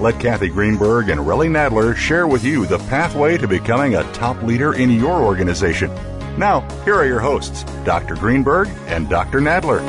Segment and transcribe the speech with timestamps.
[0.00, 4.42] Let Cathy Greenberg and Relly Nadler share with you the pathway to becoming a top
[4.42, 5.88] leader in your organization.
[6.36, 8.16] Now, here are your hosts, Dr.
[8.16, 9.38] Greenberg and Dr.
[9.38, 9.80] Nadler.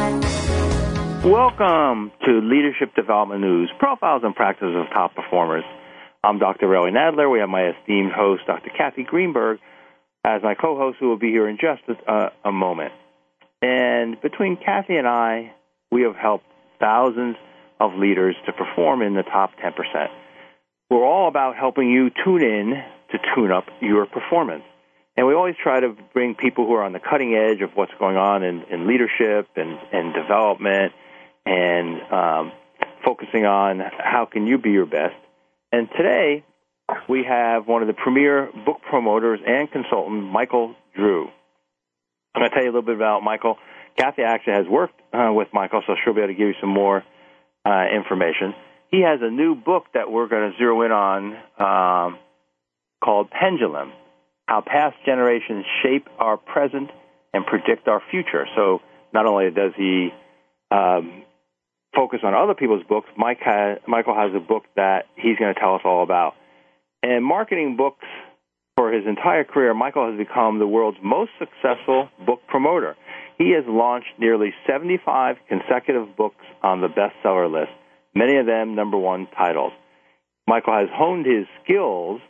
[1.24, 5.64] Welcome to Leadership Development News profiles and practices of top performers.
[6.24, 6.68] I'm Dr.
[6.68, 7.32] Relly Nadler.
[7.32, 8.70] We have my esteemed host, Dr.
[8.78, 9.58] Cathy Greenberg
[10.24, 12.94] as my co-host, who will be here in just a, a moment.
[13.64, 15.52] And between Cathy and I,
[15.92, 16.46] we have helped
[16.80, 17.38] thousands
[17.80, 19.74] of leaders to perform in the top 10%.
[20.90, 22.74] We're all about helping you tune in
[23.12, 24.64] to tune up your performance.
[25.18, 27.94] And we always try to bring people who are on the cutting edge of what's
[28.00, 30.94] going on in, in leadership and, and development
[31.46, 32.52] and um,
[33.06, 35.16] focusing on how can you be your best.
[35.72, 36.44] And today,
[37.08, 41.28] we have one of the premier book promoters and consultant, Michael Drew.
[42.34, 43.58] I'm going to tell you a little bit about Michael.
[43.98, 46.70] Cathy actually has worked uh, with Michael, so she'll be able to give you some
[46.70, 47.04] more
[47.66, 48.54] uh, information.
[48.92, 52.20] He has a new book that we're going to zero in on um,
[53.04, 53.92] called Pendulum
[54.48, 56.90] How Past Generations Shape Our Present
[57.34, 58.46] and Predict Our Future.
[58.56, 58.82] So
[59.14, 60.10] not only does he
[60.72, 61.24] um,
[61.96, 63.40] focus on other people's books, Mike
[63.88, 66.36] Michael has a book that he's going to tell us all about.
[67.02, 68.06] And marketing books
[68.76, 72.96] for his entire career, Michael has become the world's most successful book promoter.
[73.38, 77.72] He has launched nearly 75 consecutive books on the bestseller list,
[78.14, 79.74] many of them number one titles.
[80.48, 82.22] Michael has honed his skills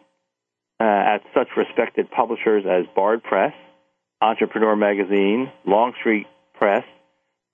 [0.79, 3.53] uh, at such respected publishers as Bard Press,
[4.21, 6.27] Entrepreneur Magazine, Longstreet
[6.57, 6.83] Press,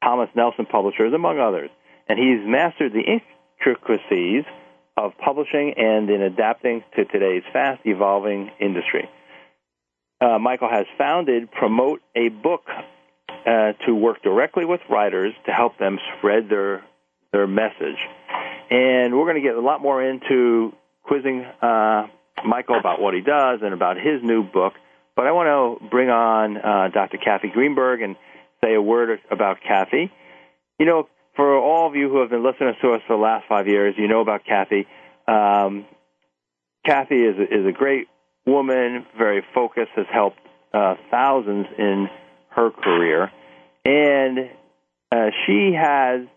[0.03, 1.69] Thomas Nelson Publishers, among others.
[2.07, 3.19] And he's mastered the
[3.59, 4.45] intricacies
[4.97, 9.09] of publishing and in adapting to today's fast evolving industry.
[10.19, 12.63] Uh, Michael has founded Promote a Book
[13.45, 16.83] uh, to work directly with writers to help them spread their
[17.31, 17.97] their message.
[18.69, 22.07] And we're going to get a lot more into quizzing uh,
[22.45, 24.73] Michael about what he does and about his new book.
[25.15, 27.17] But I want to bring on uh, Dr.
[27.17, 28.15] Cathy Greenberg and
[28.63, 30.11] say a word about Cathy.
[30.79, 33.45] You know, for all of you who have been listening to us for the last
[33.47, 34.87] five years, you know about Cathy.
[35.27, 35.85] Um,
[36.85, 38.07] Kathy is a, is a great
[38.45, 40.39] woman, very focused, has helped
[40.73, 42.09] uh, thousands in
[42.51, 43.31] her career,
[43.85, 44.49] and
[45.11, 46.27] uh, she has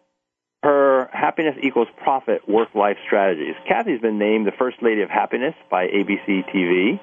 [0.62, 3.54] her happiness equals profit work life strategies.
[3.68, 7.00] Cathy's been named the first lady of happiness by ABC TV.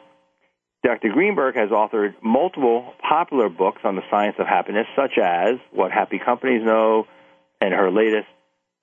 [0.84, 1.10] Dr.
[1.10, 6.18] Greenberg has authored multiple popular books on the science of happiness, such as What Happy
[6.18, 7.06] Companies Know,
[7.62, 8.28] and her latest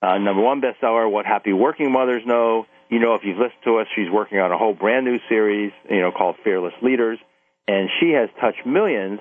[0.01, 2.65] uh, number one bestseller, What Happy Working Mothers Know.
[2.89, 5.73] You know, if you've listened to us, she's working on a whole brand new series,
[5.89, 7.19] you know, called Fearless Leaders,
[7.67, 9.19] and she has touched millions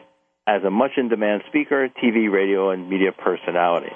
[0.49, 3.93] as a much in demand speaker, TV, radio, and media personality.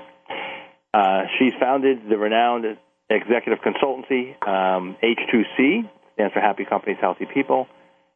[0.93, 2.67] Uh, she's founded the renowned
[3.09, 7.67] executive consultancy um, H2C, stands for Happy Companies, Healthy People.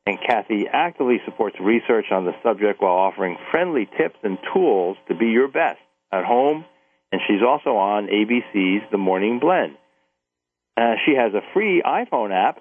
[0.07, 5.17] And Cathy actively supports research on the subject while offering friendly tips and tools to
[5.17, 5.81] be your best
[6.13, 6.65] at home
[7.13, 9.77] and she's also on ABC's The Morning Blend.
[10.77, 12.61] Uh, she has a free iPhone app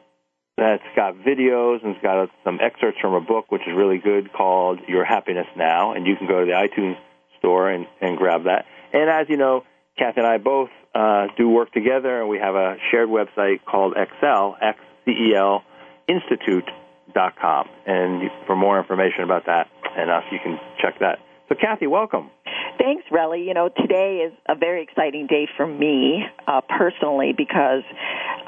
[0.57, 4.31] that's got videos and it's got some excerpts from a book, which is really good,
[4.31, 5.93] called Your Happiness Now.
[5.93, 6.97] And you can go to the iTunes
[7.39, 8.65] store and, and grab that.
[8.93, 9.63] And as you know,
[9.97, 13.95] Cathy and I both uh, do work together, and we have a shared website called
[13.97, 15.63] Excel, X-C-E-L,
[16.07, 17.69] Institute.com.
[17.85, 19.67] And for more information about that
[19.97, 21.19] and us, you can check that.
[21.49, 22.31] So, Cathy, welcome.
[22.77, 23.45] Thanks, Relly.
[23.45, 27.83] You know, today is a very exciting day for me uh, personally because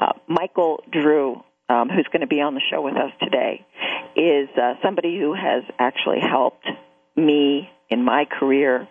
[0.00, 3.64] uh, Michael Drew, um, who's going to be on the show with us today,
[4.16, 6.66] is uh, somebody who has actually helped
[7.16, 8.88] me in my career.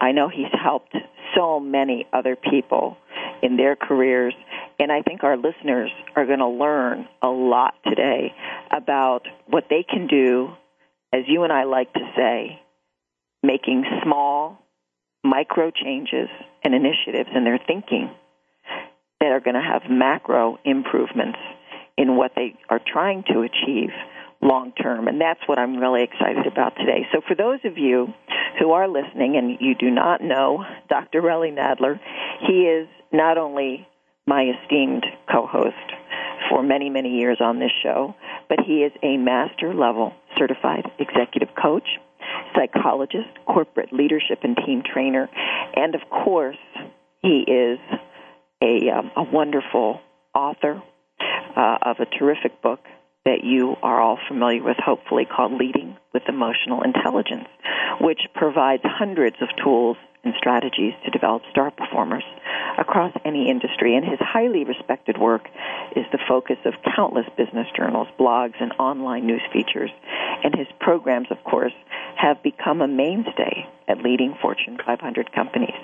[0.00, 0.96] I know he's helped
[1.36, 2.96] so many other people
[3.42, 4.34] in their careers,
[4.78, 8.34] and I think our listeners are going to learn a lot today
[8.70, 10.50] about what they can do,
[11.12, 12.60] as you and I like to say,
[13.42, 14.58] making small
[15.22, 16.28] micro changes
[16.62, 18.10] and initiatives in their thinking
[19.20, 21.38] that are going to have macro improvements
[21.96, 23.90] in what they are trying to achieve
[24.40, 25.08] long term.
[25.08, 27.06] And that's what I'm really excited about today.
[27.12, 28.08] So, for those of you
[28.58, 31.22] who are listening and you do not know Dr.
[31.22, 31.98] Relly Nadler,
[32.46, 33.86] he is not only
[34.26, 35.92] my esteemed co host
[36.50, 38.14] for many, many years on this show,
[38.48, 41.86] but he is a master level certified executive coach,
[42.54, 45.28] psychologist, corporate leadership and team trainer,
[45.76, 46.56] and of course,
[47.22, 47.78] he is
[48.62, 50.00] a, um, a wonderful
[50.34, 50.82] author
[51.20, 52.80] uh, of a terrific book
[53.24, 57.48] that you are all familiar with, hopefully, called Leading with Emotional Intelligence,
[58.00, 62.24] which provides hundreds of tools and strategies to develop star performers
[62.78, 63.96] across any industry.
[63.96, 65.48] And his highly respected work
[65.96, 69.90] is the focus of countless business journals, blogs, and online news features.
[70.42, 71.72] And his programs, of course,
[72.16, 75.74] have become a mainstay at leading Fortune 500 companies.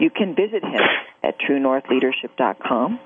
[0.00, 0.80] You can visit him
[1.22, 3.00] at truenorthleadership.com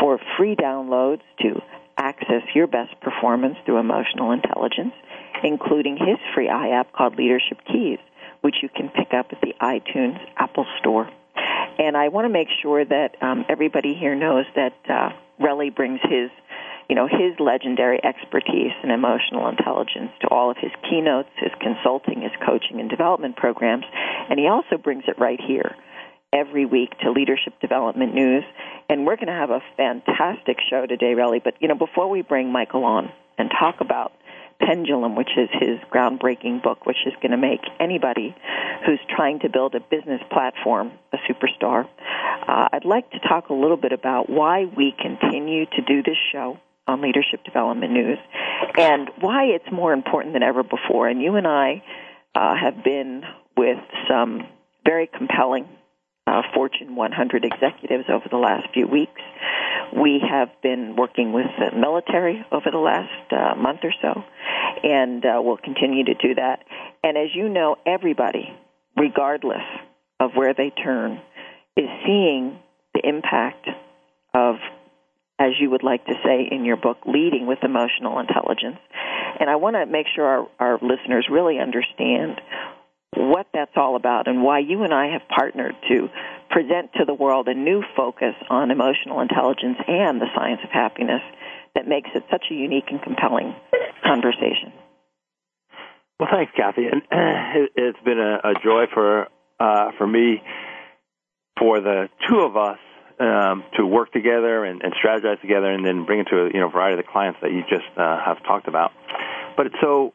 [0.00, 1.60] for free downloads to
[1.96, 4.94] access your best performance through emotional intelligence,
[5.44, 7.98] including his free iApp called Leadership Keys,
[8.40, 11.08] which you can pick up at the iTunes Apple Store.
[11.78, 15.10] And I want to make sure that um, everybody here knows that uh,
[15.40, 16.30] Relly brings his,
[16.88, 22.22] you know, his legendary expertise and emotional intelligence to all of his keynotes, his consulting,
[22.22, 23.84] his coaching and development programs,
[24.28, 25.74] and he also brings it right here
[26.32, 28.44] every week to Leadership Development News.
[28.88, 31.42] And we're going to have a fantastic show today, Relly.
[31.42, 34.12] But, you know, before we bring Michael on and talk about
[34.66, 38.34] Pendulum, which is his groundbreaking book, which is going to make anybody
[38.86, 41.88] who's trying to build a business platform a superstar.
[42.48, 46.16] Uh, I'd like to talk a little bit about why we continue to do this
[46.32, 48.18] show on Leadership Development News
[48.76, 51.08] and why it's more important than ever before.
[51.08, 51.82] And you and I
[52.34, 53.22] uh, have been
[53.56, 53.78] with
[54.08, 54.46] some
[54.84, 55.68] very compelling
[56.32, 59.20] uh, Fortune 100 executives over the last few weeks.
[59.94, 64.24] We have been working with the military over the last uh, month or so,
[64.82, 66.64] and uh, we'll continue to do that.
[67.04, 68.48] And as you know, everybody,
[68.96, 69.62] regardless
[70.18, 71.20] of where they turn,
[71.76, 72.58] is seeing
[72.94, 73.68] the impact
[74.32, 74.56] of,
[75.38, 78.78] as you would like to say in your book, leading with emotional intelligence.
[79.38, 82.40] And I want to make sure our, our listeners really understand
[83.16, 86.08] what that's all about and why you and I have partnered to
[86.50, 91.22] present to the world a new focus on emotional intelligence and the science of happiness
[91.74, 93.54] that makes it such a unique and compelling
[94.04, 94.72] conversation.
[96.18, 96.86] Well, thanks, Cathy.
[96.86, 97.02] And
[97.74, 99.28] it's been a, a joy for
[99.58, 100.42] uh, for me,
[101.58, 102.78] for the two of us
[103.20, 106.60] um, to work together and, and, strategize together, and then bring it to a you
[106.60, 108.92] know variety of the clients that you just uh, have talked about.
[109.56, 110.12] But so,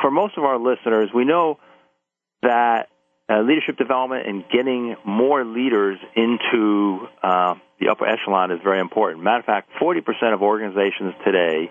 [0.00, 1.58] for most of our listeners, we know
[2.42, 2.88] that
[3.28, 9.22] uh, leadership development and getting more leaders into uh, the upper echelon is very important.
[9.22, 11.70] Matter of fact, 40% of organizations today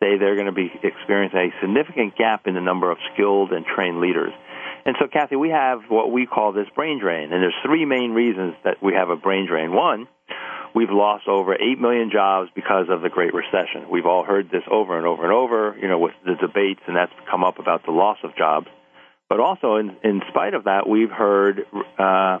[0.00, 3.64] say they're going to be experiencing a significant gap in the number of skilled and
[3.64, 4.32] trained leaders.
[4.84, 8.10] And so, Cathy, we have what we call this brain drain, and there's three main
[8.10, 9.72] reasons that we have a brain drain.
[9.72, 10.08] One,
[10.74, 13.88] we've lost over 8 million jobs because of the Great Recession.
[13.90, 16.96] We've all heard this over and over and over, you know, with the debates, and
[16.96, 18.66] that's come up about the loss of jobs.
[19.32, 21.64] But also, in, in spite of that, we've heard,
[21.98, 22.38] uh,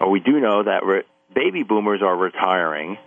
[0.00, 2.98] or we do know that re- baby boomers are retiring,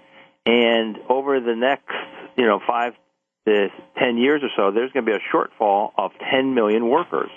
[0.45, 1.91] and over the next,
[2.37, 2.93] you know, five
[3.45, 3.67] to
[3.97, 7.29] ten years or so, there's going to be a shortfall of 10 million workers.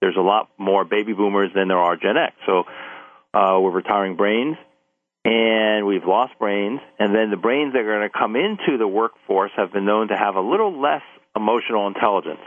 [0.00, 2.36] There's a lot more baby boomers than there are Gen X.
[2.46, 2.62] So
[3.34, 4.56] uh, we're retiring brains,
[5.24, 8.86] and we've lost brains, and then the brains that are going to come into the
[8.86, 11.02] workforce have been known to have a little less
[11.34, 12.38] emotional intelligence.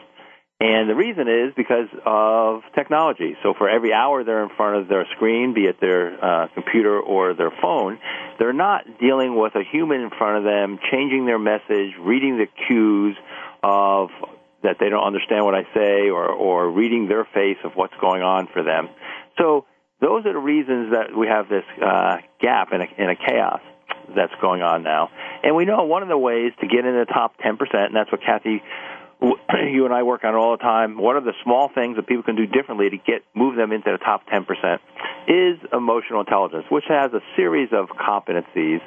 [0.59, 3.37] And the reason is because of technology.
[3.43, 6.99] So for every hour they're in front of their screen, be it their uh, computer
[6.99, 7.99] or their phone,
[8.39, 12.47] they're not dealing with a human in front of them, changing their message, reading the
[12.67, 13.15] cues
[13.61, 14.09] of
[14.63, 18.23] that they don't understand what I say, or or reading their face of what's going
[18.23, 18.89] on for them.
[19.37, 19.65] So
[20.01, 23.61] those are the reasons that we have this uh, gap in a, in a chaos
[24.15, 25.09] that's going on now.
[25.43, 28.11] And we know one of the ways to get in the top 10%, and that's
[28.11, 28.61] what Cathy
[29.21, 30.97] you and I work on all the time.
[30.97, 33.91] What are the small things that people can do differently to get move them into
[33.91, 34.79] the top 10%?
[35.27, 38.81] Is emotional intelligence, which has a series of competencies.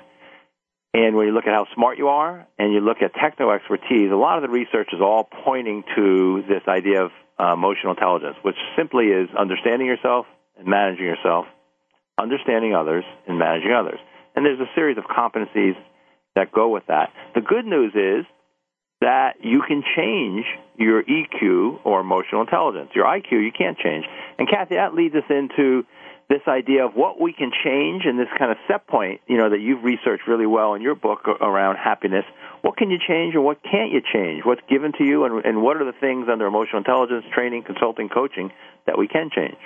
[0.92, 4.10] And when you look at how smart you are and you look at techno expertise,
[4.10, 8.36] a lot of the research is all pointing to this idea of uh, emotional intelligence,
[8.42, 10.26] which simply is understanding yourself
[10.58, 11.46] and managing yourself,
[12.18, 14.00] understanding others and managing others.
[14.34, 15.76] And there's a series of competencies
[16.34, 17.12] that go with that.
[17.34, 18.26] The good news is
[19.00, 20.44] that you can change
[20.76, 22.90] your EQ or emotional intelligence.
[22.94, 24.04] Your IQ you can't change.
[24.38, 25.84] And Cathy, that leads us into
[26.28, 29.50] this idea of what we can change and this kind of set point, you know,
[29.50, 32.24] that you've researched really well in your book around happiness.
[32.62, 34.44] What can you change and what can't you change?
[34.44, 38.08] What's given to you and, and what are the things under emotional intelligence training, consulting,
[38.08, 38.52] coaching
[38.86, 39.56] that we can change?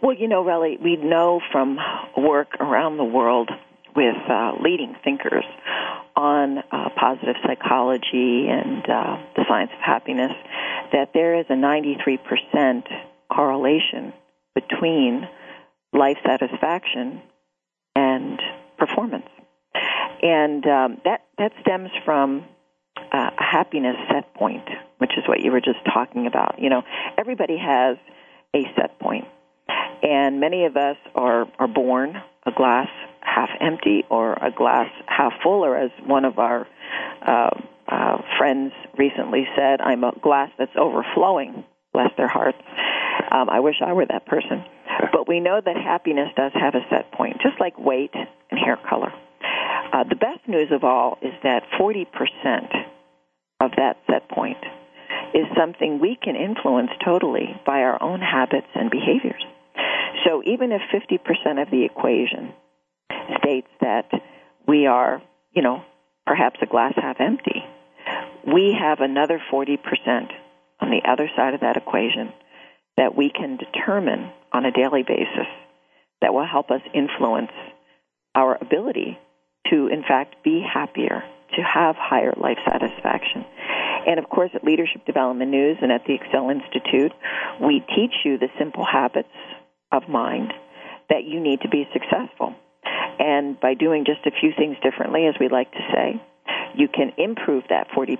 [0.00, 1.78] Well, you know, really, we know from
[2.16, 3.50] work around the world
[3.94, 5.44] with uh, leading thinkers
[6.16, 10.32] on uh, positive psychology and uh, the science of happiness
[10.92, 12.82] that there is a 93%
[13.30, 14.12] correlation
[14.54, 15.28] between
[15.92, 17.22] life satisfaction
[17.94, 18.40] and
[18.78, 19.28] performance.
[20.22, 22.44] And um, that, that stems from
[22.96, 24.68] uh, a happiness set point,
[24.98, 26.56] which is what you were just talking about.
[26.58, 26.82] You know,
[27.16, 27.96] everybody has
[28.54, 29.26] a set point.
[30.02, 32.88] And many of us are, are born a glass
[33.20, 36.66] half empty or a glass half full, or as one of our
[37.26, 37.50] uh,
[37.86, 42.58] uh, friends recently said, I'm a glass that's overflowing, bless their hearts.
[43.30, 44.64] Um, I wish I were that person.
[45.12, 48.78] But we know that happiness does have a set point, just like weight and hair
[48.88, 49.12] color.
[49.92, 52.06] Uh, the best news of all is that 40%
[53.60, 54.58] of that set point
[55.34, 59.44] is something we can influence totally by our own habits and behaviors.
[60.24, 62.52] So even if 50% of the equation
[63.38, 64.10] states that
[64.66, 65.22] we are,
[65.52, 65.82] you know,
[66.26, 67.64] perhaps a glass half empty,
[68.46, 69.78] we have another 40%
[70.80, 72.32] on the other side of that equation
[72.96, 75.46] that we can determine on a daily basis
[76.20, 77.52] that will help us influence
[78.34, 79.18] our ability
[79.70, 81.22] to, in fact, be happier,
[81.56, 83.44] to have higher life satisfaction.
[84.06, 87.12] And of course, at Leadership Development News and at the Excel Institute,
[87.60, 89.28] we teach you the simple habits
[89.92, 90.52] of mind
[91.08, 92.54] that you need to be successful.
[93.18, 96.22] And by doing just a few things differently, as we like to say,
[96.74, 98.18] you can improve that 40%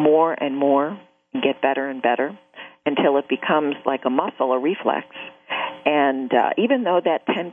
[0.00, 0.98] more and more
[1.34, 2.38] and get better and better
[2.86, 5.06] until it becomes like a muscle, a reflex.
[5.84, 7.52] And uh, even though that 10%,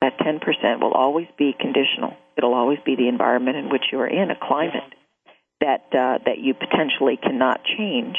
[0.00, 4.08] that 10% will always be conditional, it'll always be the environment in which you are
[4.08, 4.94] in, a climate
[5.60, 8.16] that uh, that you potentially cannot change.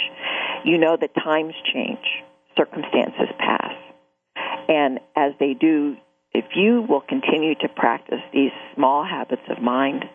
[0.63, 2.23] You know that times change,
[2.57, 3.73] circumstances pass,
[4.67, 5.97] and as they do,
[6.33, 10.05] if you will continue to practice these small habits of mind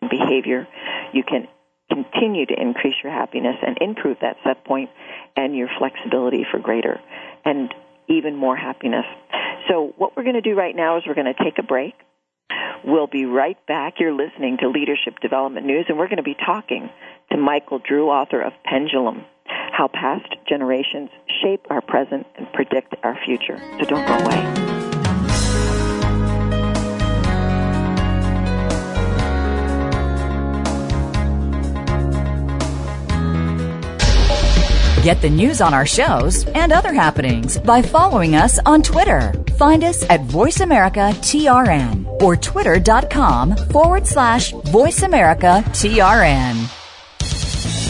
[0.00, 0.68] and behavior,
[1.12, 1.48] you can
[1.90, 4.90] continue to increase your happiness and improve that set point
[5.36, 7.00] and your flexibility for greater
[7.44, 7.74] and
[8.08, 9.04] even more happiness.
[9.68, 11.94] So, what we're going to do right now is we're going to take a break.
[12.84, 13.94] We'll be right back.
[13.98, 16.90] You're listening to Leadership Development News, and we're going to be talking
[17.32, 21.10] to Michael Drew, author of Pendulum How Past Generations
[21.42, 23.58] Shape Our Present and Predict Our Future.
[23.78, 24.74] So, don't go away.
[35.04, 39.34] Get the news on our shows and other happenings by following us on Twitter.
[39.58, 46.83] Find us at VoiceAmericaTRN or twitter.com forward slash VoiceAmericaTRN.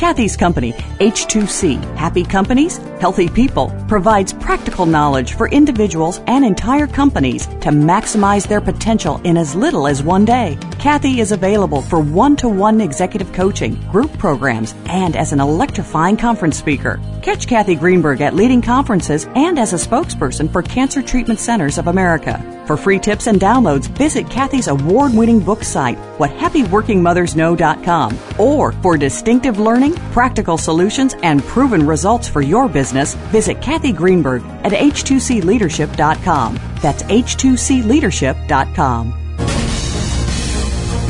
[0.00, 7.46] Cathy's company, H2C, Happy Companies, Healthy People, provides practical knowledge for individuals and entire companies
[7.46, 10.56] to maximize their potential in as little as one day.
[10.78, 16.16] Cathy is available for one to one executive coaching, group programs, and as an electrifying
[16.16, 16.98] conference speaker.
[17.20, 21.86] Catch Cathy Greenberg at leading conferences and as a spokesperson for Cancer Treatment Centers of
[21.86, 22.64] America.
[22.66, 28.18] For free tips and downloads, visit Cathy's award winning book site, whathappyworkingmothersknow.com.
[28.38, 34.42] Or for distinctive learning, practical solutions, and proven results for your business, visit Cathy Greenberg
[34.64, 36.58] at h2cleadership.com.
[36.80, 39.14] That's h2cleadership.com.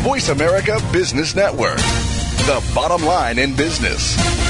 [0.03, 4.50] Voice America Business Network, the bottom line in business.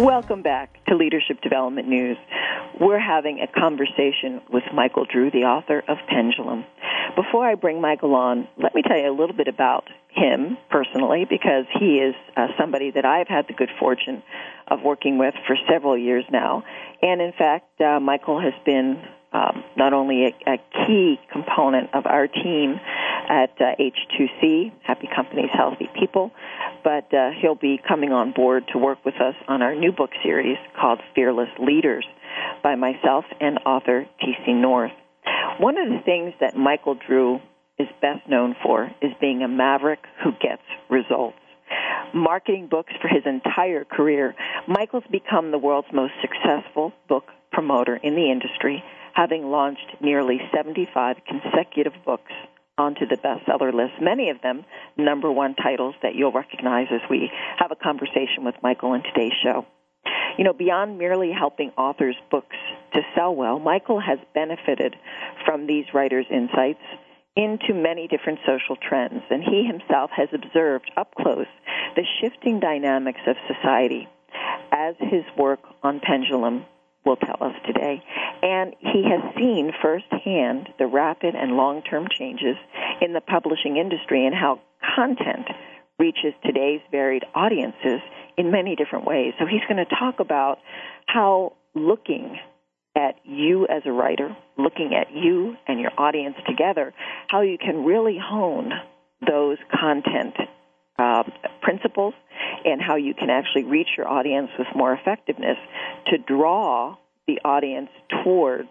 [0.00, 2.16] Welcome back to Leadership Development News.
[2.80, 6.64] We're having a conversation with Michael Drew, the author of Pendulum.
[7.16, 11.26] Before I bring Michael on, let me tell you a little bit about him personally
[11.28, 14.22] because he is uh, somebody that I've had the good fortune
[14.68, 16.64] of working with for several years now.
[17.02, 19.02] And in fact, uh, Michael has been
[19.34, 22.80] um, not only a, a, key component of our team
[23.28, 26.32] at uh, H2C, Happy Companies, Healthy People,
[26.82, 30.10] but uh, he'll be coming on board to work with us on our new book
[30.22, 32.06] series called Fearless Leaders
[32.62, 34.52] by myself and author T.C.
[34.52, 34.92] North.
[35.58, 37.40] One of the things that Michael Drew
[37.78, 41.36] is best known for is being a maverick who gets results.
[42.14, 44.34] Marketing books for his entire career,
[44.66, 48.82] Michael's become the world's most successful book promoter in the industry,
[49.14, 52.32] having launched nearly 75 consecutive books
[52.78, 54.64] onto the bestseller list, many of them
[54.96, 59.36] number one titles that you'll recognize as we have a conversation with Michael in today's
[59.42, 59.66] show.
[60.38, 62.56] You know, beyond merely helping authors' books
[62.94, 64.96] to sell well, Michael has benefited
[65.44, 66.80] from these writers' insights
[67.36, 71.46] into many different social trends, and he himself has observed up close
[71.96, 74.08] the shifting dynamics of society
[74.72, 76.64] as his work on Pendulum
[77.04, 78.02] will tell us today.
[78.42, 82.56] And he has seen firsthand the rapid and long term changes
[83.00, 84.60] in the publishing industry and how
[84.96, 85.48] content
[85.98, 88.00] reaches today's varied audiences
[88.36, 89.34] in many different ways.
[89.38, 90.58] So he's going to talk about
[91.06, 92.38] how looking
[92.96, 96.92] at you as a writer, looking at you and your audience together,
[97.28, 98.72] how you can really hone
[99.26, 100.34] those content
[101.00, 101.22] uh,
[101.62, 102.14] principles
[102.64, 105.56] and how you can actually reach your audience with more effectiveness
[106.06, 107.90] to draw the audience
[108.22, 108.68] towards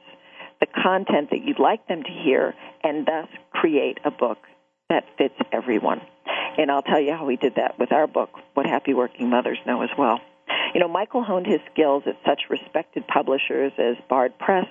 [0.60, 4.38] the content that you'd like them to hear and thus create a book
[4.89, 6.02] that fits everyone.
[6.58, 9.60] And I'll tell you how we did that with our book, What Happy Working Mothers
[9.65, 10.20] Know as well.
[10.74, 14.68] You know, Michael honed his skills at such respected publishers as Bard Press,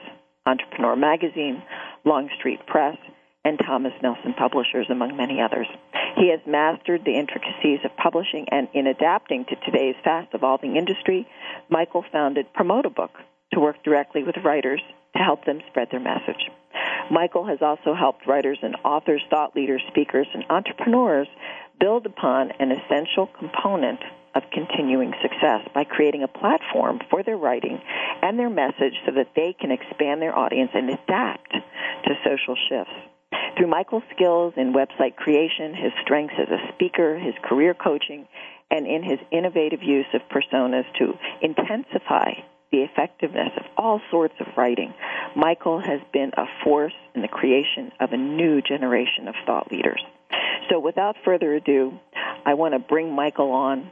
[0.47, 1.62] Entrepreneur Magazine,
[2.05, 2.97] Longstreet Press,
[3.49, 5.67] and Thomas Nelson Publishers, among many others.
[6.17, 11.27] He has mastered the intricacies of publishing, and in adapting to today's fast evolving industry,
[11.71, 13.13] Michael founded Promote a Book
[13.55, 14.83] to work directly with writers
[15.17, 16.51] to help them spread their message.
[17.11, 21.29] Michael has also helped writers and authors, thought leaders, speakers, and entrepreneurs
[21.81, 24.01] build upon an essential component
[24.35, 27.81] of continuing success by creating a platform for their writing
[28.23, 31.53] and their message so that they can expand their audience and adapt
[32.05, 32.93] to social shifts.
[33.59, 38.29] Through Michael's skills in website creation, his strengths as a speaker, his career coaching,
[38.71, 42.35] and in his innovative use of personas to intensify
[42.71, 44.94] the effectiveness of all sorts of writing,
[45.35, 50.05] Michael has been a force in the creation of a new generation of thought leaders.
[50.71, 51.99] So, without further ado,
[52.47, 53.90] I want to bring Michael on.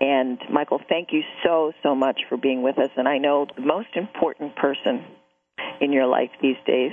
[0.00, 2.90] And, Michael, thank you so, so much for being with us.
[2.96, 5.04] And I know the most important person
[5.80, 6.92] in your life these days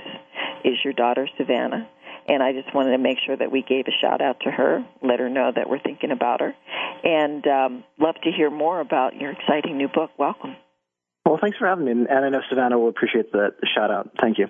[0.64, 1.88] is your daughter, Savannah.
[2.28, 4.84] And I just wanted to make sure that we gave a shout out to her,
[5.02, 6.54] let her know that we're thinking about her,
[7.04, 10.10] and um, love to hear more about your exciting new book.
[10.18, 10.56] Welcome.
[11.24, 14.10] Well, thanks for having me, and I know Savannah will appreciate the, the shout out.
[14.20, 14.46] Thank you.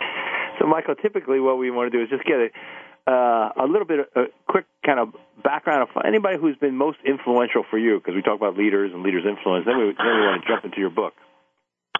[0.58, 3.86] so, Michael, typically what we want to do is just get a, uh, a little
[3.86, 7.98] bit, of, a quick kind of background of anybody who's been most influential for you,
[7.98, 9.64] because we talk about leaders and leaders' influence.
[9.64, 11.14] Then we, then we want to jump into your book.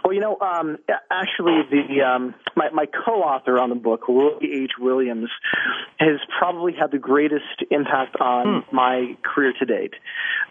[0.06, 0.78] Well, you know, um,
[1.10, 4.70] actually, the um, my, my co-author on the book, Roy H.
[4.78, 5.28] Williams,
[5.98, 8.76] has probably had the greatest impact on hmm.
[8.76, 9.94] my career to date.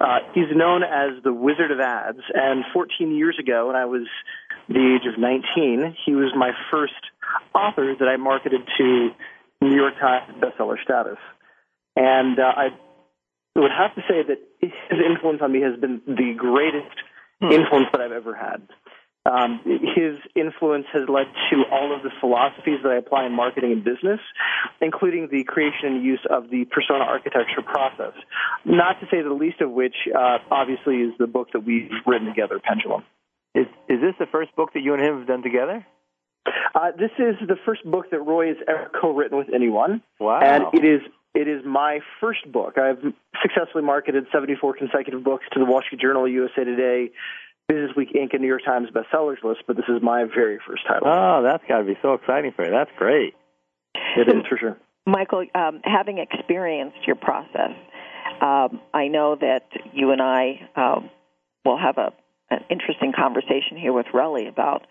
[0.02, 4.06] Uh, he's known as the Wizard of Ads, and 14 years ago, when I was
[4.68, 6.92] the age of 19, he was my first
[7.54, 9.10] author that I marketed to
[9.62, 11.18] New York Times bestseller status.
[11.96, 12.68] And uh, I
[13.56, 16.98] would have to say that his influence on me has been the greatest
[17.40, 17.54] hmm.
[17.54, 18.68] influence that I've ever had.
[19.26, 23.72] Um, his influence has led to all of the philosophies that I apply in marketing
[23.72, 24.20] and business,
[24.82, 28.14] including the creation and use of the persona architecture process.
[28.66, 32.28] Not to say the least of which, uh, obviously, is the book that we've written
[32.28, 33.04] together, Pendulum.
[33.56, 35.86] Is is this the first book that you and him have done together?
[36.76, 40.04] Uh, this is the first book that Roy has ever co-written with anyone.
[40.20, 40.42] Wow!
[40.42, 41.02] And it is
[41.34, 42.78] it is my first book.
[42.78, 43.02] I've
[43.42, 47.12] successfully marketed 74 consecutive books to the Wall Street Journal, USA Today,
[47.68, 50.84] Business Week Inc., and New York Times bestsellers list, but this is my very first
[50.88, 51.08] title.
[51.08, 52.72] Oh, that's got to be so exciting for you.
[52.72, 53.34] That's great.
[54.18, 54.78] It is for sure.
[55.08, 57.72] Michael, um, having experienced your process,
[58.42, 61.10] um, I know that you and I um,
[61.64, 62.14] will have a
[62.50, 64.86] an interesting conversation here with Relly about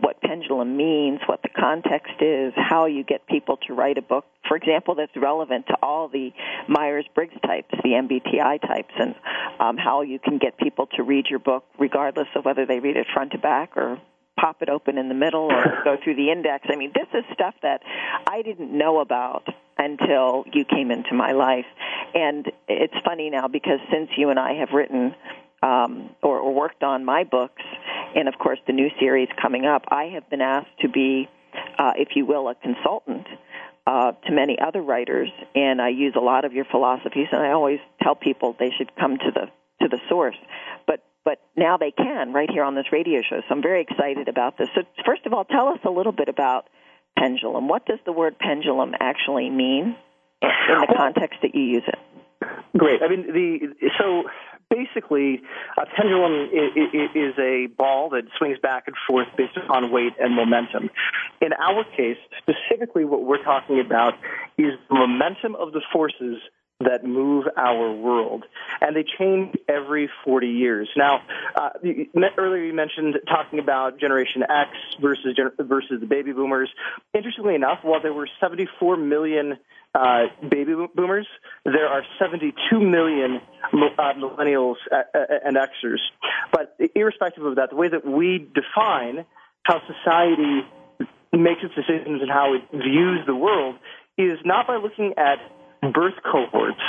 [0.00, 4.24] what pendulum means, what the context is, how you get people to write a book,
[4.46, 6.30] for example, that's relevant to all the
[6.68, 9.14] Myers Briggs types, the MBTI types, and
[9.60, 12.96] um, how you can get people to read your book regardless of whether they read
[12.96, 14.00] it front to back or
[14.38, 16.66] pop it open in the middle or go through the index.
[16.70, 17.82] I mean, this is stuff that
[18.26, 21.66] I didn't know about until you came into my life.
[22.14, 25.14] And it's funny now because since you and I have written
[25.62, 27.62] um, or, or worked on my books,
[28.14, 31.28] and of course the new series coming up, I have been asked to be,
[31.78, 33.26] uh, if you will, a consultant
[33.86, 37.52] uh, to many other writers, and I use a lot of your philosophies, and I
[37.52, 39.46] always tell people they should come to the
[39.80, 40.36] to the source.
[40.86, 43.40] But but now they can right here on this radio show.
[43.40, 44.68] So I'm very excited about this.
[44.74, 46.66] So first of all, tell us a little bit about
[47.18, 47.68] pendulum.
[47.68, 49.96] What does the word pendulum actually mean
[50.42, 51.98] in the context that you use it?
[52.76, 53.02] Great.
[53.02, 54.24] I mean, the so
[54.70, 55.40] basically,
[55.76, 60.90] a pendulum is a ball that swings back and forth based upon weight and momentum.
[61.40, 64.14] In our case, specifically, what we're talking about
[64.56, 66.38] is the momentum of the forces
[66.80, 68.44] that move our world,
[68.80, 70.88] and they change every 40 years.
[70.96, 71.22] Now,
[71.56, 71.70] uh,
[72.36, 76.70] earlier you mentioned talking about Generation X versus versus the baby boomers.
[77.12, 79.58] Interestingly enough, while there were 74 million
[79.92, 81.26] uh, baby boomers,
[81.64, 83.40] there are 72 million
[83.72, 84.76] uh, millennials
[85.44, 85.98] and Xers.
[86.52, 89.26] But irrespective of that, the way that we define
[89.64, 90.60] how society
[91.32, 93.74] makes its decisions and how it views the world
[94.16, 95.38] is not by looking at
[95.80, 96.80] birth cohorts,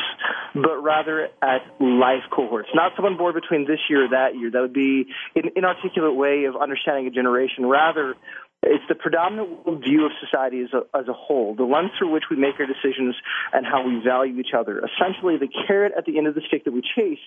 [0.54, 2.70] but rather at life cohorts.
[2.74, 4.52] Not someone born between this year or that year.
[4.52, 7.66] That would be an inarticulate way of understanding a generation.
[7.66, 8.16] Rather,
[8.62, 12.26] it's the predominant view of society as a, as a whole, the lens through which
[12.30, 13.16] we make our decisions
[13.54, 14.84] and how we value each other.
[14.84, 17.20] Essentially, the carrot at the end of the stick that we chase,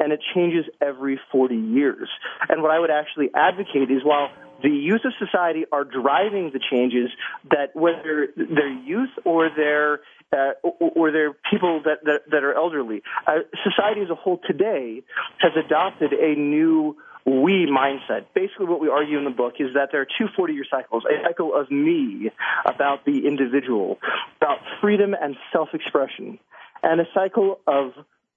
[0.00, 2.08] and it changes every 40 years.
[2.48, 4.30] And what I would actually advocate is while
[4.62, 7.10] the youth of society are driving the changes
[7.50, 10.00] that whether they're youth or they're
[10.32, 15.02] uh, or they're people that, that, that are elderly, uh, society as a whole today
[15.38, 18.24] has adopted a new we mindset.
[18.34, 21.04] Basically, what we argue in the book is that there are two 40 year cycles
[21.04, 22.30] a cycle of me
[22.64, 23.98] about the individual,
[24.40, 26.38] about freedom and self expression,
[26.82, 27.92] and a cycle of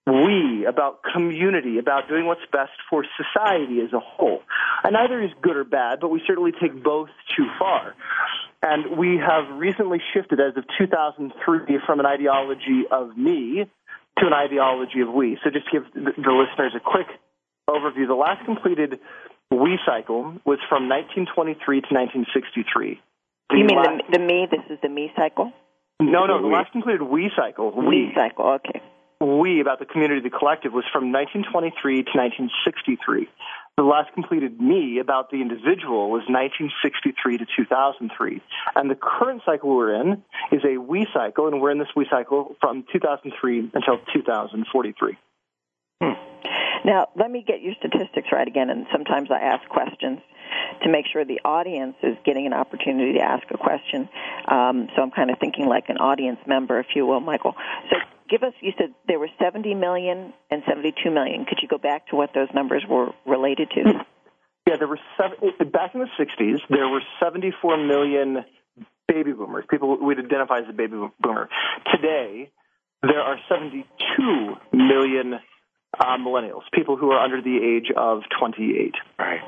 [0.07, 4.41] we, about community, about doing what's best for society as a whole.
[4.83, 7.95] And neither is good or bad, but we certainly take both too far.
[8.61, 13.65] And we have recently shifted as of 2003 from an ideology of me
[14.19, 15.37] to an ideology of we.
[15.43, 17.07] So just give the listeners a quick
[17.67, 18.07] overview.
[18.07, 18.99] The last completed
[19.51, 23.01] we cycle was from 1923 to 1963.
[23.49, 24.47] The you mean last, the, the me?
[24.49, 25.51] This is the me cycle?
[25.99, 26.41] No, no.
[26.41, 27.71] The last completed we cycle.
[27.71, 28.59] We, we cycle.
[28.61, 28.81] Okay.
[29.25, 33.27] We about the community, the collective, was from 1923 to 1963.
[33.75, 38.41] The last completed me about the individual was 1963 to 2003.
[38.75, 42.05] And the current cycle we're in is a we cycle, and we're in this we
[42.09, 45.17] cycle from 2003 until 2043.
[46.01, 46.13] Hmm.
[46.85, 50.19] Now, let me get your statistics right again, and sometimes I ask questions
[50.83, 54.07] to make sure the audience is getting an opportunity to ask a question.
[54.47, 57.55] Um, so I'm kind of thinking like an audience member, if you will, Michael.
[57.89, 57.97] So
[58.29, 61.45] give us, you said there were 70 million and 72 million.
[61.45, 64.05] Could you go back to what those numbers were related to?
[64.67, 65.37] Yeah, there were seven,
[65.71, 68.45] back in the 60s, there were 74 million
[69.07, 71.49] baby boomers, people we'd identify as a baby boomer.
[71.93, 72.49] Today,
[73.03, 75.35] there are 72 million
[75.99, 78.95] uh, millennials, people who are under the age of 28.
[79.19, 79.41] Right.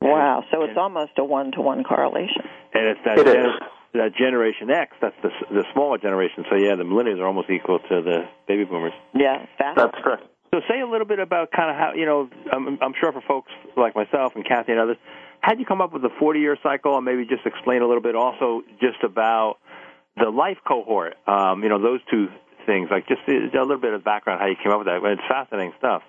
[0.00, 2.42] Wow, so it's almost a one to one correlation.
[2.74, 3.46] And it's that, It is.
[3.94, 6.44] Gener- that Generation X, that's the the smaller generation.
[6.50, 8.92] So yeah, the millennials are almost equal to the baby boomers.
[9.14, 10.02] Yeah, That's fascinating.
[10.02, 10.22] correct.
[10.54, 12.28] So say a little bit about kind of how you know.
[12.52, 14.98] I'm, I'm sure for folks like myself and Cathy and others,
[15.40, 18.02] how'd you come up with the 40 year cycle, and maybe just explain a little
[18.02, 19.56] bit also just about
[20.16, 21.14] the life cohort.
[21.26, 22.28] Um, you know those two
[22.66, 22.88] things.
[22.90, 25.00] Like just a a little bit of background how you came up with that.
[25.02, 26.02] It's fascinating stuff.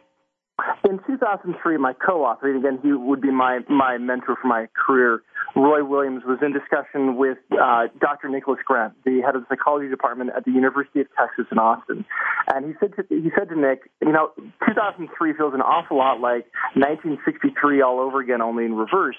[0.87, 5.23] In 2003, my co-author, and again, he would be my, my mentor for my career,
[5.55, 8.29] Roy Williams, was in discussion with uh, Dr.
[8.29, 12.05] Nicholas Grant, the head of the psychology department at the University of Texas in Austin.
[12.53, 14.29] And he said to, he said to Nick, you know,
[14.67, 19.17] 2003 feels an awful lot like 1963 all over again, only in reverse.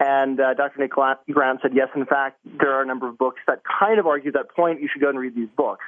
[0.00, 0.80] And uh, Dr.
[0.80, 4.06] Nick Grant said, yes, in fact, there are a number of books that kind of
[4.06, 4.82] argue that point.
[4.82, 5.84] You should go and read these books.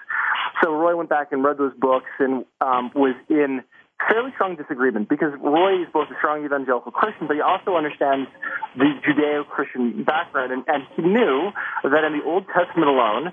[0.63, 3.63] So Roy went back and read those books and um, was in
[4.09, 8.29] fairly strong disagreement because Roy is both a strong evangelical Christian, but he also understands
[8.77, 11.51] the Judeo-Christian background, and, and he knew
[11.83, 13.33] that in the Old Testament alone,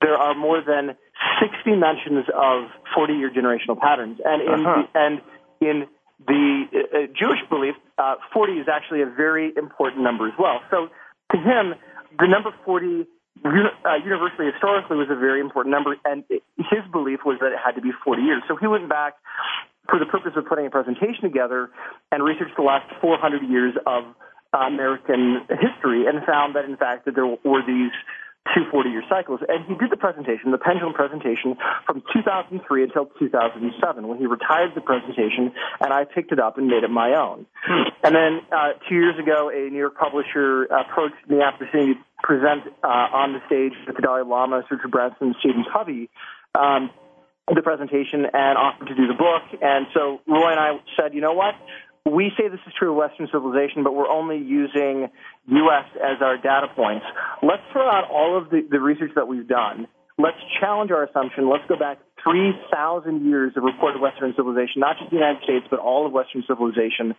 [0.00, 0.96] there are more than
[1.40, 4.82] 60 mentions of 40-year generational patterns, and in Uh-huh.
[4.92, 5.20] the, and
[5.60, 5.86] in
[6.26, 10.60] the uh, uh, Jewish belief, uh, 40 is actually a very important number as well.
[10.70, 10.88] So
[11.32, 11.74] to him,
[12.18, 13.06] the number 40
[13.44, 17.74] uh, universally historically was a very important number, and his belief was that it had
[17.76, 18.42] to be 40 years.
[18.46, 19.14] So he went back
[19.88, 21.70] for the purpose of putting a presentation together
[22.10, 24.04] and researched the last 400 years of
[24.54, 27.92] uh, American history and found that in fact that there were these
[28.54, 29.40] two 40-year cycles.
[29.48, 34.72] And he did the presentation, the pendulum presentation, from 2003 until 2007 when he retired
[34.74, 37.46] the presentation and I picked it up and made it my own.
[38.02, 41.94] And then uh, two years ago, a New York publisher approached me after seeing me
[42.22, 46.10] present uh, on the stage with the Dalai Lama, Richard Branson, and Stephen Covey.
[46.54, 46.90] Um,
[47.54, 49.42] the presentation and offered to do the book.
[49.60, 51.54] And so Roy and I said, you know what?
[52.04, 55.08] We say this is true of Western civilization, but we're only using
[55.46, 55.86] U.S.
[56.02, 57.06] as our data points.
[57.42, 59.86] Let's throw out all of the, the research that we've done.
[60.18, 61.48] Let's challenge our assumption.
[61.48, 65.78] Let's go back 3,000 years of reported Western civilization, not just the United States, but
[65.78, 67.14] all of Western civilization.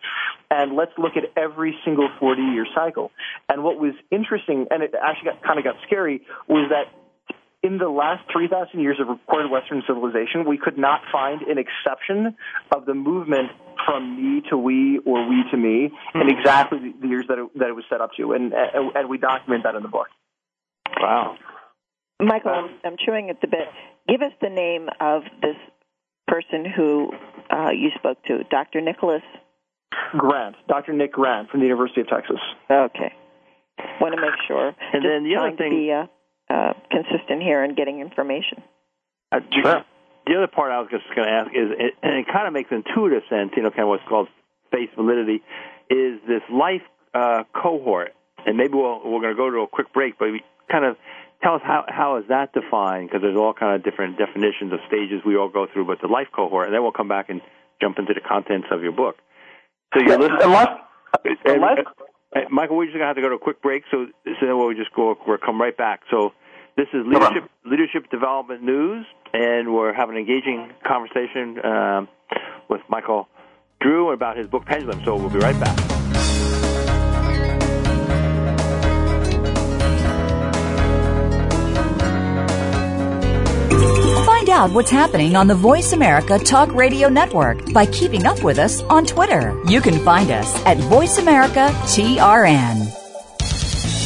[0.51, 3.11] And let's look at every single 40 year cycle.
[3.49, 6.91] And what was interesting, and it actually got, kind of got scary, was that
[7.63, 12.35] in the last 3,000 years of recorded Western civilization, we could not find an exception
[12.75, 13.51] of the movement
[13.85, 17.49] from me to we or we to me in exactly the- the years that it,
[17.57, 18.33] that it was set up to.
[18.33, 20.07] And, and and we document that in the book.
[20.99, 21.37] Wow.
[22.21, 23.67] Michael, I'm, I'm chewing at the bit.
[24.07, 25.55] Give us the name of this
[26.27, 27.11] person who
[27.49, 28.81] uh, you spoke to, Dr.
[28.81, 29.23] Nicholas.
[30.17, 30.93] Grant, Dr.
[30.93, 32.39] Nick Grant from the University of Texas.
[32.69, 33.13] Okay.
[33.99, 34.67] Want to make sure.
[34.67, 36.05] And Just then the other thing- to be uh,
[36.53, 38.61] uh, consistent here in getting information.
[39.31, 39.85] Uh, the-
[40.25, 42.53] The other part I was just going to ask is, it, and it kind of
[42.53, 44.29] makes intuitive sense, you know, kind of what's called
[44.71, 45.43] face validity,
[45.89, 46.81] is this life
[47.13, 48.13] uh, cohort.
[48.45, 50.95] And maybe we'll, we're going to go to a quick break, but we kind of
[51.43, 53.09] tell us how, how is that defined?
[53.09, 56.07] Because there's all kind of different definitions of stages we all go through, but the
[56.07, 57.41] life cohort, and then we'll come back and
[57.81, 59.17] jump into the contents of your book.
[59.93, 60.39] So you're listening.
[60.43, 60.69] Unless,
[61.25, 61.79] And- unless,
[62.49, 64.73] Michael, we're just gonna have to go to a quick break, so so then we'll
[64.73, 65.17] just go.
[65.27, 66.01] We'll come right back.
[66.09, 66.33] So
[66.75, 72.07] this is leadership leadership development news, and we're having an engaging conversation um,
[72.69, 73.27] with Michael
[73.79, 75.03] Drew about his book Pendulum.
[75.05, 75.77] So we'll be right back.
[84.25, 88.59] Find out what's happening on the Voice America Talk Radio Network by keeping up with
[88.59, 89.57] us on Twitter.
[89.67, 93.02] You can find us at Voice America TRN.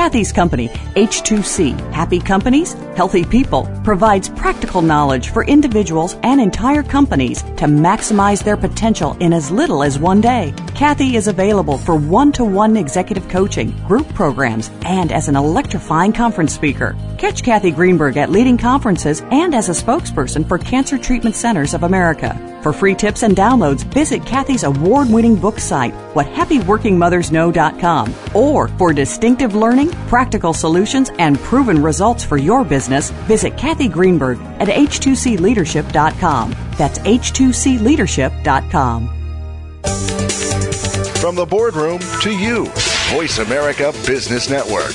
[0.00, 7.42] Cathy's company, H2C, Happy Companies, Healthy People, provides practical knowledge for individuals and entire companies
[7.42, 10.54] to maximize their potential in as little as one day.
[10.74, 16.14] Cathy is available for one to one executive coaching, group programs, and as an electrifying
[16.14, 16.96] conference speaker.
[17.20, 21.82] Catch Cathy Greenberg at leading conferences and as a spokesperson for Cancer Treatment Centers of
[21.82, 22.34] America.
[22.62, 28.14] For free tips and downloads, visit Cathy's award winning book site, whathappyworkingmothersknow.com.
[28.34, 34.38] Or for distinctive learning, practical solutions, and proven results for your business, visit Cathy Greenberg
[34.58, 36.56] at h2cleadership.com.
[36.78, 39.08] That's h2cleadership.com.
[41.20, 42.64] From the boardroom to you,
[43.10, 44.94] Voice America Business Network.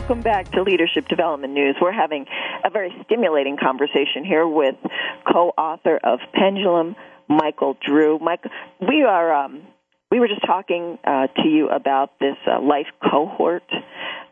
[0.00, 1.76] Welcome back to Leadership Development News.
[1.78, 2.24] We're having
[2.64, 4.76] a very stimulating conversation here with
[5.30, 6.96] co-author of Pendulum,
[7.28, 8.18] Michael Drew.
[8.18, 8.42] Mike,
[8.80, 9.60] we are um,
[10.10, 13.62] we were just talking uh, to you about this uh, life cohort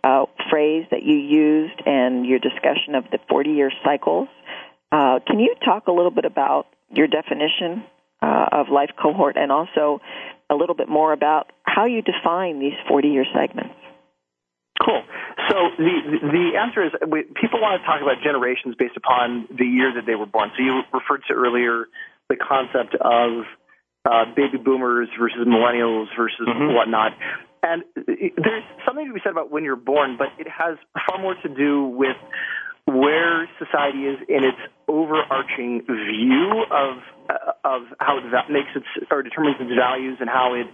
[0.03, 4.29] uh, phrase that you used and your discussion of the 40-year cycles.
[4.91, 7.85] Uh, can you talk a little bit about your definition
[8.23, 10.01] uh, of life cohort and also
[10.49, 13.75] a little bit more about how you define these 40-year segments?
[14.85, 15.03] Cool.
[15.51, 19.67] So the the answer is we, people want to talk about generations based upon the
[19.67, 20.51] year that they were born.
[20.57, 21.87] So you referred to earlier
[22.29, 23.45] the concept of
[24.05, 26.75] uh, baby boomers versus millennials versus mm-hmm.
[26.75, 27.13] whatnot.
[27.63, 31.35] And there's something to be said about when you're born, but it has far more
[31.43, 32.17] to do with
[32.87, 39.23] where society is in its overarching view of uh, of how it makes its or
[39.23, 40.67] determines its values and how it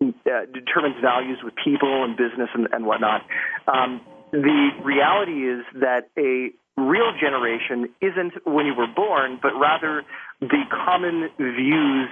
[0.00, 3.22] uh, determines values with people and business and, and whatnot.
[3.68, 4.00] Um,
[4.32, 10.02] the reality is that a real generation isn't when you were born, but rather
[10.40, 12.08] the common views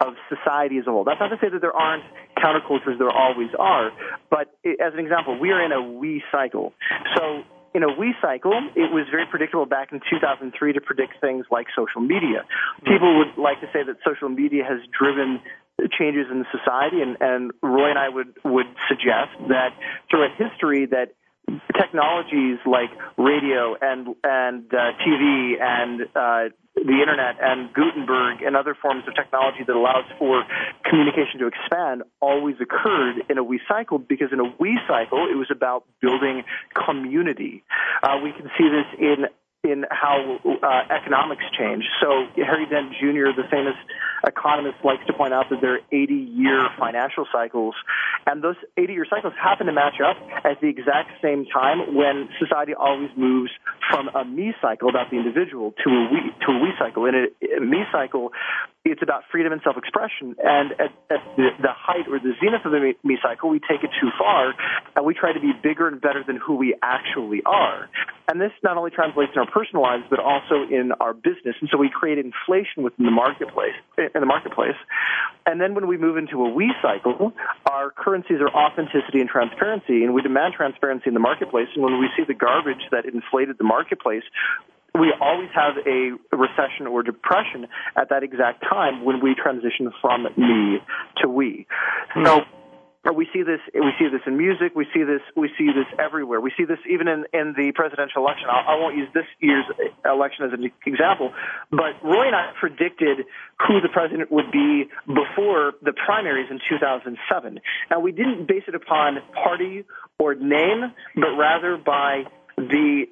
[0.00, 1.04] of society as a whole.
[1.04, 2.04] That's not to say that there aren't
[2.36, 3.90] countercultures, there always are,
[4.30, 6.72] but as an example, we are in a we cycle.
[7.16, 7.42] So
[7.74, 11.66] in a we cycle, it was very predictable back in 2003 to predict things like
[11.76, 12.44] social media.
[12.84, 15.40] People would like to say that social media has driven
[15.98, 19.70] changes in society, and, and Roy and I would would suggest that
[20.10, 21.14] throughout history that
[21.76, 28.74] technologies like radio and and uh, TV and uh, the internet and Gutenberg and other
[28.74, 30.44] forms of technology that allows for
[30.84, 35.36] communication to expand always occurred in a we cycle because in a we cycle it
[35.36, 37.64] was about building community.
[38.02, 39.26] Uh, we can see this in
[39.64, 41.84] in how uh, economics change.
[42.00, 43.74] So Harry Dent Jr., the famous
[44.26, 47.74] economist, likes to point out that there are 80-year financial cycles,
[48.26, 52.74] and those 80-year cycles happen to match up at the exact same time when society
[52.74, 53.50] always moves
[53.90, 57.06] from a me cycle about the individual to a we to a we cycle.
[57.06, 58.32] In a, a me cycle,
[58.90, 60.36] it's about freedom and self-expression.
[60.42, 63.84] And at, at the, the height or the zenith of the me cycle, we take
[63.84, 64.54] it too far,
[64.96, 67.88] and we try to be bigger and better than who we actually are.
[68.28, 71.56] And this not only translates in our personal lives, but also in our business.
[71.60, 73.74] And so we create inflation within the marketplace.
[73.96, 74.76] In the marketplace,
[75.46, 77.32] and then when we move into a we cycle,
[77.64, 81.68] our currencies are authenticity and transparency, and we demand transparency in the marketplace.
[81.74, 84.24] And when we see the garbage that inflated the marketplace,
[84.94, 90.24] we always have a recession or depression at that exact time when we transition from
[90.36, 90.78] me
[91.22, 91.66] to we.
[92.14, 92.24] Hmm.
[92.24, 92.44] So
[93.14, 96.40] we see this we see this in music we see this we see this everywhere.
[96.40, 98.48] We see this even in in the presidential election.
[98.50, 99.64] I, I won't use this year's
[100.04, 101.32] election as an example
[101.70, 103.24] but roy and i predicted
[103.66, 108.74] who the president would be before the primaries in 2007 and we didn't base it
[108.74, 109.84] upon party
[110.18, 112.24] or name but rather by
[112.56, 113.06] the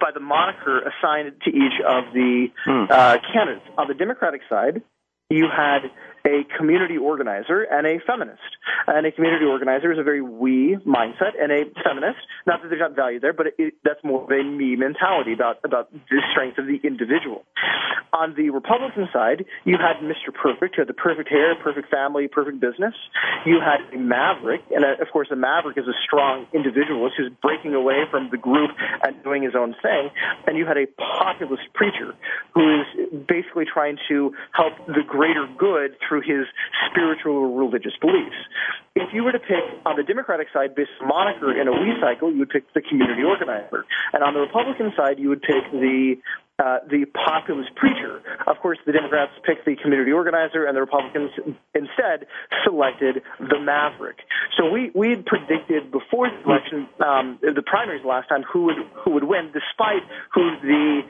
[0.00, 2.84] by the moniker assigned to each of the hmm.
[2.90, 3.66] uh, candidates.
[3.76, 4.82] On the Democratic side,
[5.30, 5.90] you had
[6.24, 8.40] a community organizer and a feminist.
[8.86, 12.80] And a community organizer is a very we mindset, and a feminist, not that there's
[12.80, 16.22] not value there, but it, it, that's more of a me mentality about, about the
[16.32, 17.44] strength of the individual.
[18.12, 20.32] On the Republican side, you had Mr.
[20.32, 22.94] Perfect, who had the perfect hair, perfect family, perfect business.
[23.44, 27.30] You had a maverick, and a, of course, a maverick is a strong individualist who's
[27.42, 28.70] breaking away from the group
[29.02, 30.10] and doing his own thing.
[30.46, 32.14] And you had a populist preacher
[32.54, 36.46] who is basically trying to help the greater good through his
[36.90, 38.36] spiritual or religious beliefs.
[38.94, 42.32] If you were to pick on the Democratic side, this moniker in a we cycle,
[42.32, 46.16] you would pick the community organizer, and on the Republican side, you would pick the
[46.58, 48.20] uh, the populist preacher.
[48.48, 51.30] Of course, the Democrats picked the community organizer, and the Republicans
[51.72, 52.26] instead
[52.64, 54.18] selected the maverick.
[54.56, 58.76] So we we had predicted before the election, um, the primaries last time, who would
[59.04, 60.02] who would win, despite
[60.34, 61.02] who the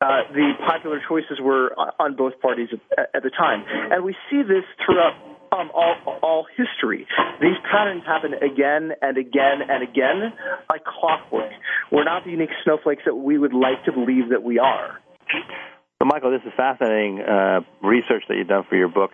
[0.00, 3.64] uh, the popular choices were on both parties at, the time.
[3.68, 5.12] And we see this throughout
[5.52, 7.06] um, all, all history.
[7.40, 10.32] These patterns happen again and again and again
[10.70, 11.52] like clockwork.
[11.92, 14.98] We're not the unique snowflakes that we would like to believe that we are.
[16.00, 19.10] So, Michael, this is fascinating uh, research that you've done for your book.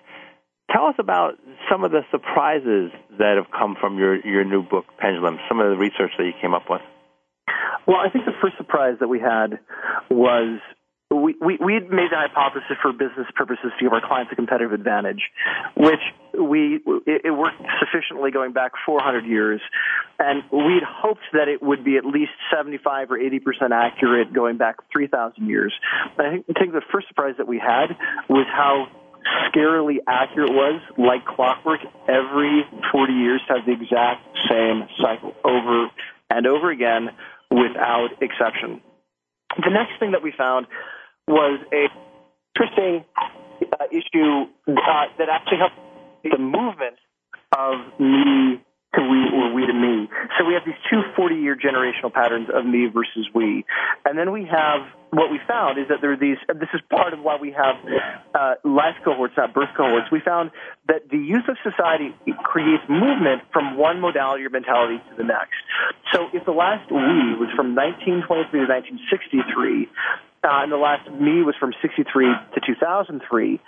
[0.70, 1.34] Tell us about
[1.70, 5.70] some of the surprises that have come from your, your new book, Pendulum, some of
[5.70, 6.82] the research that you came up with.
[7.86, 9.60] Well, I think the first surprise that we had
[10.10, 10.60] was
[11.10, 14.72] we, we, we made the hypothesis for business purposes to give our clients a competitive
[14.72, 15.22] advantage,
[15.76, 16.02] which
[16.34, 19.60] we, it, it worked sufficiently going back 400 years.
[20.18, 24.76] And we'd hoped that it would be at least 75 or 80% accurate going back
[24.90, 25.72] 3,000 years.
[26.18, 27.96] I think, I think the first surprise that we had
[28.28, 28.88] was how
[29.46, 35.34] scarily accurate it was, like clockwork, every 40 years to have the exact same cycle
[35.44, 35.88] over
[36.30, 37.10] and over again
[37.50, 38.80] without exception.
[39.56, 40.66] The next thing that we found
[41.26, 41.88] was a
[42.54, 45.76] interesting uh, issue uh, that actually helped
[46.24, 46.96] the movement
[47.56, 48.60] of me
[48.94, 50.08] to we or we to me.
[50.38, 53.64] So we have these two 40 year generational patterns of me versus we.
[54.04, 57.12] And then we have what we found is that there are these, this is part
[57.12, 57.76] of why we have
[58.34, 60.10] uh, life cohorts, not birth cohorts.
[60.10, 60.50] We found
[60.88, 62.14] that the youth of society
[62.44, 65.56] creates movement from one modality or mentality to the next.
[66.12, 69.88] So if the last we was from 1923 to 1963,
[70.46, 73.60] uh, and the last me was from 63 to 2003.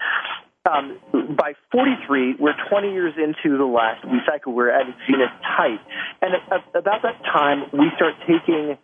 [0.70, 0.98] Um,
[1.36, 4.52] by 43, we're 20 years into the last we cycle.
[4.52, 5.80] We're at zenith height,
[6.22, 6.34] and
[6.74, 8.76] about that time, we start taking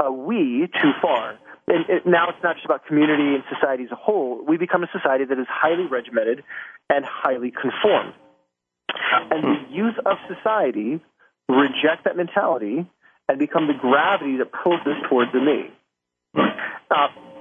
[0.00, 1.38] a we too far.
[1.68, 4.44] And it, now it's not just about community and society as a whole.
[4.46, 6.42] We become a society that is highly regimented
[6.90, 8.14] and highly conformed.
[9.30, 11.00] And the youth of society
[11.48, 12.86] reject that mentality
[13.28, 15.70] and become the gravity that pulls us towards the me.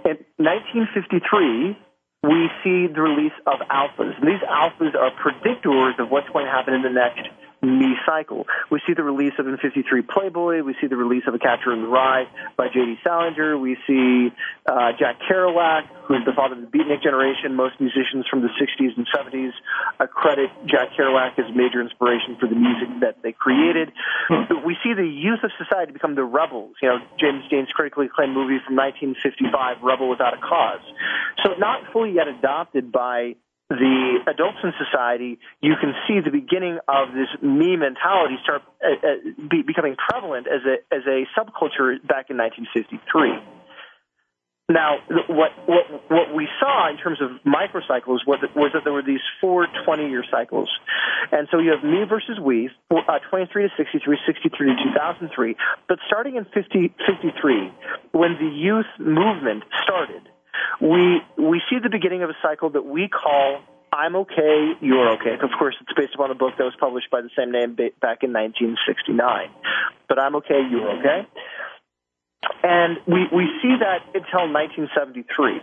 [0.06, 1.78] In 1953,
[2.24, 4.18] we see the release of alphas.
[4.20, 7.28] And these alphas are predictors of what's going to happen in the next
[7.62, 8.46] me cycle.
[8.70, 10.64] We see the release of M53 Playboy.
[10.64, 12.26] We see the release of A Catcher in the Rye
[12.58, 12.98] by J.D.
[13.04, 13.58] Salinger.
[13.58, 14.30] We see
[14.66, 17.56] uh, Jack Kerouac, who's the father of the beatnik generation.
[17.56, 19.52] Most musicians from the 60s and 70s
[20.00, 23.92] uh, credit Jack Kerouac as major inspiration for the music that they created.
[24.28, 24.66] Hmm.
[24.66, 26.76] We see the youth of society become the rebels.
[26.82, 30.82] You know, James Dean's critically acclaimed movie from 1955, Rebel Without a Cause.
[31.46, 33.36] So not fully yet adopted by
[33.72, 39.00] the adults in society, you can see the beginning of this me mentality start uh,
[39.00, 43.40] uh, be, becoming prevalent as a as a subculture back in 1953.
[44.68, 48.94] Now, what what what we saw in terms of microcycles was that, was that there
[48.94, 50.70] were these four 20-year cycles,
[51.32, 55.56] and so you have me versus we, uh, 23 to 63, 63 to 2003.
[55.88, 57.72] But starting in 50, 53,
[58.12, 60.28] when the youth movement started,
[60.80, 63.62] we we see the beginning of a cycle that we call
[63.94, 65.34] I'm okay, you're okay.
[65.34, 68.24] Of course, it's based upon a book that was published by the same name back
[68.24, 69.20] in 1969.
[70.08, 71.28] But I'm okay, you're okay.
[72.64, 75.60] And we, we see that until 1973.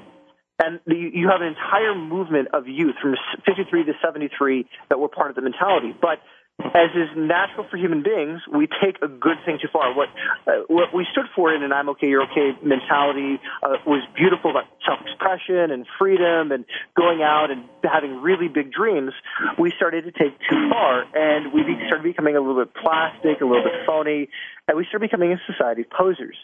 [0.61, 3.15] And the, you have an entire movement of youth from
[3.47, 5.97] 53 to 73 that were part of the mentality.
[5.99, 6.21] But
[6.59, 9.95] as is natural for human beings, we take a good thing too far.
[9.95, 10.09] What
[10.47, 14.51] uh, what we stood for in an "I'm okay, you're okay" mentality uh, was beautiful
[14.51, 16.65] about self-expression and freedom and
[16.97, 19.13] going out and having really big dreams.
[19.59, 23.47] We started to take too far, and we started becoming a little bit plastic, a
[23.47, 24.29] little bit phony,
[24.69, 26.37] and we started becoming a society of posers.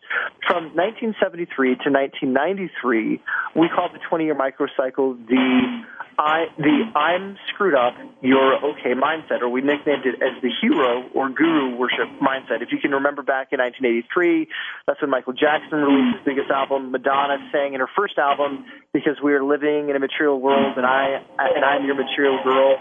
[0.47, 3.21] From 1973 to 1993,
[3.55, 5.85] we called the 20-year microcycle the
[6.19, 11.09] I the I'm screwed up, you're okay mindset, or we nicknamed it as the hero
[11.13, 12.63] or guru worship mindset.
[12.63, 14.49] If you can remember back in 1983,
[14.87, 16.93] that's when Michael Jackson released his biggest album.
[16.93, 20.87] Madonna sang in her first album because we are living in a material world, and
[20.87, 22.79] I and I'm your material girl.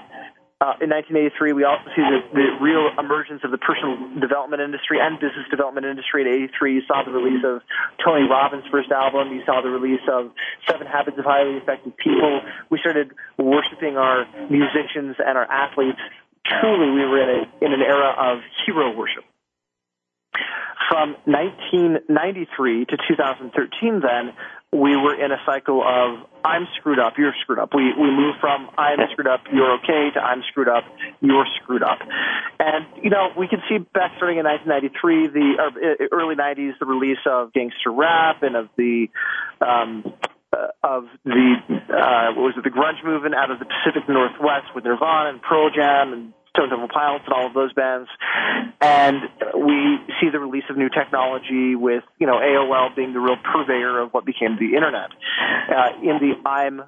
[0.63, 4.95] Uh, in 1983, we also see the, the real emergence of the personal development industry
[4.95, 6.23] and business development industry.
[6.23, 7.59] In 83, you saw the release of
[7.99, 9.35] Tony Robbins' first album.
[9.35, 10.31] You saw the release of
[10.63, 12.39] Seven Habits of Highly Effective People.
[12.71, 15.99] We started worshiping our musicians and our athletes.
[16.47, 19.27] Truly, we were in, a, in an era of hero worship.
[20.87, 24.31] From 1993 to 2013, then,
[24.73, 27.73] we were in a cycle of I'm screwed up, you're screwed up.
[27.73, 30.83] We we moved from I'm screwed up, you're okay to I'm screwed up,
[31.21, 31.99] you're screwed up.
[32.59, 36.85] And you know, we can see back starting in 1993, the uh, early 90s, the
[36.85, 39.07] release of gangster rap and of the
[39.61, 40.11] um,
[40.51, 41.55] uh, of the
[41.93, 45.41] uh, what was it, the grunge movement out of the Pacific Northwest with Nirvana and
[45.41, 48.09] Pearl Jam and Stone Temple Pilots and all of those bands.
[48.79, 49.21] And
[49.57, 53.99] we see the release of new technology with, you know, AOL being the real purveyor
[53.99, 55.09] of what became the internet.
[55.67, 56.83] Uh, in the I'm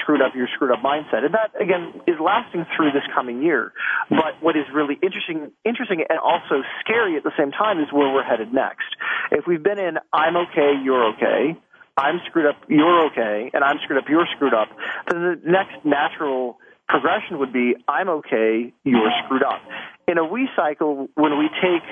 [0.00, 1.24] screwed up, you're screwed up mindset.
[1.24, 3.72] And that, again, is lasting through this coming year.
[4.08, 8.12] But what is really interesting, interesting and also scary at the same time is where
[8.12, 8.88] we're headed next.
[9.32, 11.56] If we've been in I'm okay, you're okay,
[11.96, 14.68] I'm screwed up, you're okay, and I'm screwed up, you're screwed up,
[15.10, 16.58] then the next natural
[16.88, 19.60] progression would be I'm okay, you're screwed up.
[20.06, 21.82] In a we cycle, when we take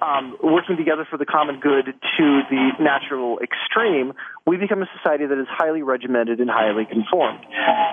[0.00, 4.12] um, working together for the common good to the natural extreme,
[4.46, 7.44] we become a society that is highly regimented and highly conformed.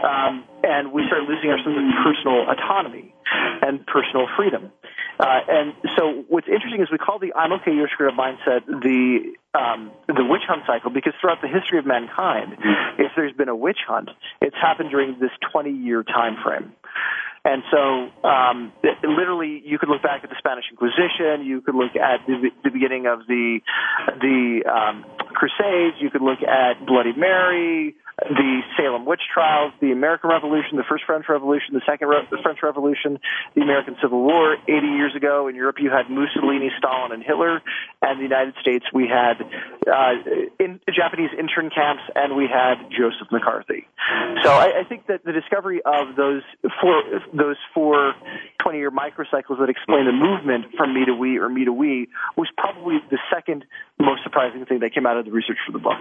[0.04, 3.14] Um, and we start losing our sense of personal autonomy
[3.62, 4.72] and personal freedom.
[5.24, 8.66] Uh, and so what's interesting is we call the I'm okay, you're screwed up mindset
[8.68, 12.58] the um, the witch hunt cycle because throughout the history of mankind,
[13.00, 14.10] if there's been a witch hunt,
[14.42, 16.74] it's happened during this 20 year time frame.
[17.46, 21.46] And so, um, literally, you could look back at the Spanish Inquisition.
[21.46, 23.60] You could look at the, the beginning of the
[24.20, 25.98] the um, Crusades.
[26.00, 31.04] You could look at Bloody Mary, the Salem witch trials, the American Revolution, the First
[31.06, 33.20] French Revolution, the Second Re- the French Revolution,
[33.56, 34.56] the American Civil War.
[34.68, 37.62] 80 years ago in Europe, you had Mussolini, Stalin, and Hitler.
[38.02, 40.14] And the United States, we had uh,
[40.60, 43.88] in, Japanese intern camps, and we had Joseph McCarthy.
[44.44, 46.44] So I, I think that the discovery of those
[46.82, 47.02] four
[47.34, 48.14] those four
[48.62, 52.48] 20-year microcycles that explain the movement from me to we or me to we was
[52.58, 53.66] probably the second
[54.00, 56.00] most surprising thing that came out of the research for the book.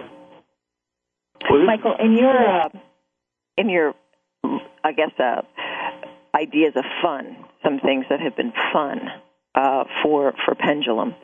[1.41, 2.69] Michael, in your uh,
[3.57, 3.93] in your,
[4.83, 5.41] I guess, uh,
[6.35, 8.99] ideas of fun, some things that have been fun
[9.55, 11.15] uh, for for Pendulum,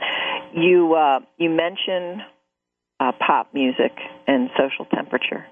[0.53, 2.21] you uh, you mention
[2.99, 3.93] uh, pop music
[4.27, 5.45] and social temperature,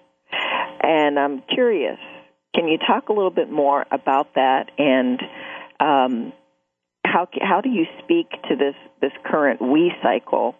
[0.82, 2.00] and I'm curious.
[2.56, 5.22] Can you talk a little bit more about that and
[5.80, 6.34] um,
[7.06, 10.56] how how do you speak to this this current we cycle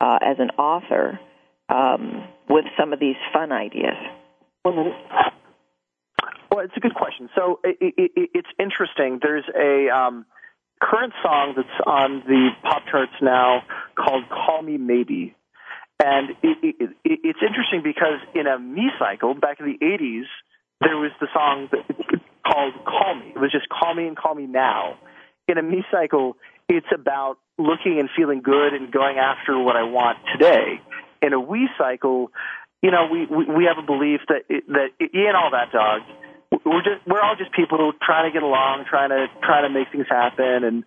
[0.00, 1.18] uh, as an author?
[1.68, 3.96] Um, with some of these fun ideas?
[4.64, 4.94] Well,
[6.64, 7.28] it's a good question.
[7.34, 9.18] So it, it, it's interesting.
[9.20, 10.24] There's a um,
[10.80, 13.62] current song that's on the pop charts now
[13.96, 15.34] called "Call Me Maybe,"
[16.02, 20.26] and it, it's interesting because in a me cycle back in the '80s,
[20.80, 21.68] there was the song
[22.46, 24.96] called "Call Me." It was just "Call Me" and "Call Me Now."
[25.48, 26.36] In a me cycle,
[26.68, 30.80] it's about looking and feeling good and going after what I want today
[31.24, 32.30] in a we cycle,
[32.82, 36.02] you know, we, we, we have a belief that, that and all that dog,
[36.64, 39.90] we're just, we're all just people trying to get along, trying to, trying to make
[39.90, 40.64] things happen.
[40.64, 40.84] And,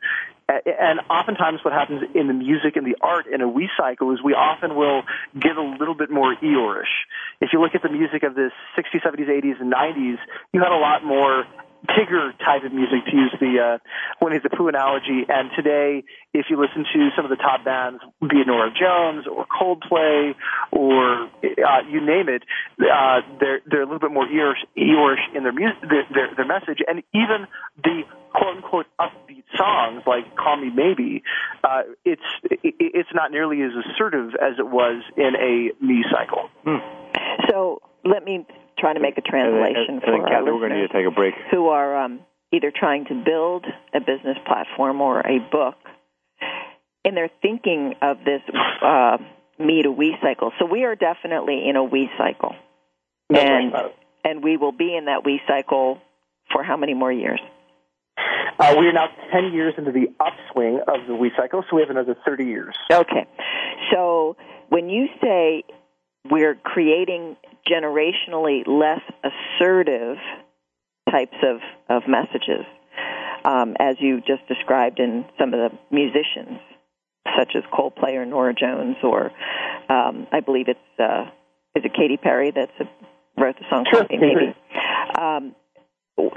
[0.47, 4.19] and oftentimes what happens in the music and the art in a we cycle is
[4.23, 5.03] we often will
[5.37, 7.05] get a little bit more Eeyore-ish.
[7.41, 10.17] If you look at the music of the 60s, 70s, 80s, and 90s,
[10.53, 11.45] you had a lot more
[11.85, 13.77] Tigger type of music, to use the uh,
[14.21, 15.25] Winnie the Pooh analogy.
[15.29, 16.03] And today,
[16.33, 20.33] if you listen to some of the top bands, be it Norah Jones or Coldplay
[20.71, 22.43] or uh, you name it,
[22.81, 26.79] uh, they're they're a little bit more Eeyore-ish in their music, their, their their message,
[26.87, 27.47] and even
[27.83, 28.03] the
[28.33, 31.23] quote unquote upbeat songs like "Call Me Maybe,"
[31.63, 36.49] uh, it's it, it's not nearly as assertive as it was in a me cycle.
[37.49, 38.45] So let me
[38.77, 41.33] try to make a translation for our we're going to need to take a break.
[41.51, 42.19] who are um,
[42.53, 45.75] either trying to build a business platform or a book,
[47.03, 48.41] and they're thinking of this
[48.81, 49.17] uh,
[49.59, 50.51] me to we cycle.
[50.59, 52.55] So we are definitely in a we cycle,
[53.29, 53.73] no and
[54.23, 55.99] and we will be in that we cycle
[56.51, 57.39] for how many more years?
[58.59, 61.81] Uh, we are now 10 years into the upswing of the we cycle, so we
[61.81, 62.75] have another 30 years.
[62.91, 63.27] Okay.
[63.91, 64.35] So
[64.69, 65.63] when you say
[66.29, 67.37] we're creating
[67.69, 70.17] generationally less assertive
[71.09, 71.59] types of,
[71.89, 72.65] of messages,
[73.45, 76.59] um, as you just described in some of the musicians,
[77.37, 79.31] such as Coldplay or Norah Jones, or
[79.89, 81.29] um, I believe it's uh,
[81.75, 84.05] is it Katy Perry that's a, wrote the song sure.
[84.09, 84.55] maybe.
[85.17, 85.55] Um,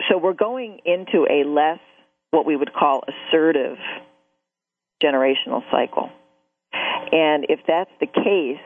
[0.09, 1.81] so we're going into a less
[2.31, 3.78] what we would call assertive
[5.03, 6.11] generational cycle.
[7.12, 8.62] And if that's the case,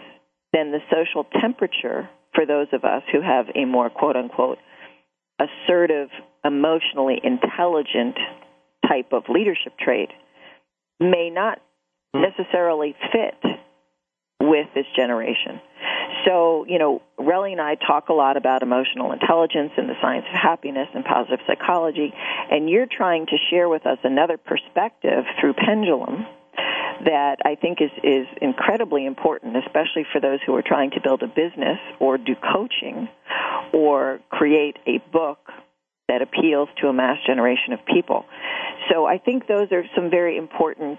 [0.53, 4.59] then the social temperature for those of us who have a more quote unquote
[5.39, 6.09] assertive,
[6.45, 8.17] emotionally intelligent
[8.87, 10.11] type of leadership trait
[11.01, 11.61] may not
[12.15, 12.23] hmm.
[12.23, 13.35] necessarily fit
[14.41, 15.61] with this generation.
[16.27, 20.25] So, you know, Relly and I talk a lot about emotional intelligence and the science
[20.29, 22.13] of happiness and positive psychology,
[22.51, 26.27] and you're trying to share with us another perspective through Pendulum
[27.05, 31.23] that I think is, is incredibly important, especially for those who are trying to build
[31.23, 33.09] a business or do coaching
[33.73, 35.39] or create a book
[36.09, 38.25] that appeals to a mass generation of people.
[38.91, 40.99] So I think those are some very important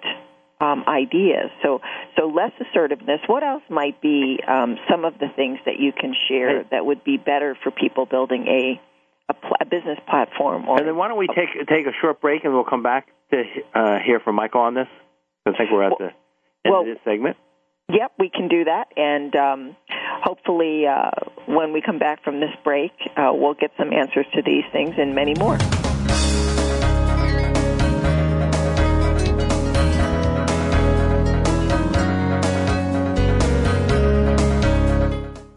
[0.59, 1.51] um, ideas.
[1.61, 1.81] So,
[2.17, 3.19] so less assertiveness.
[3.27, 7.03] What else might be um, some of the things that you can share that would
[7.03, 8.81] be better for people building a
[9.27, 10.67] a, pl- a business platform?
[10.69, 13.07] Or and then why don't we take take a short break and we'll come back
[13.31, 13.43] to
[13.73, 14.87] uh, hear from Michael on this.
[15.45, 16.13] I think we're at the end
[16.65, 17.37] well, of this segment.
[17.89, 19.75] Yep, we can do that, and um,
[20.23, 21.11] hopefully, uh,
[21.45, 24.95] when we come back from this break, uh, we'll get some answers to these things
[24.97, 25.57] and many more.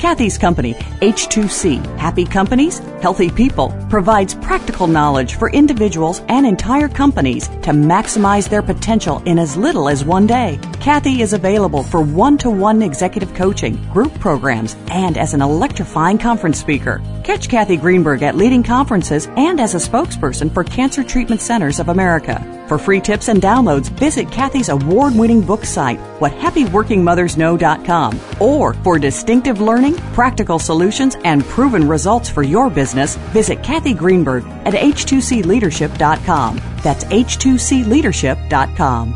[0.00, 0.72] Cathy's company,
[1.02, 8.48] H2C, Happy Companies, Healthy People, provides practical knowledge for individuals and entire companies to maximize
[8.48, 10.58] their potential in as little as one day.
[10.80, 16.16] Cathy is available for one to one executive coaching, group programs, and as an electrifying
[16.16, 17.02] conference speaker.
[17.22, 21.88] Catch Cathy Greenberg at leading conferences and as a spokesperson for Cancer Treatment Centers of
[21.88, 22.64] America.
[22.68, 28.20] For free tips and downloads, visit Cathy's award winning book site, whathappyworkingmothersknow.com.
[28.40, 34.44] Or for distinctive learning, practical solutions, and proven results for your business, visit Cathy Greenberg
[34.64, 36.60] at h2cleadership.com.
[36.82, 39.14] That's h2cleadership.com.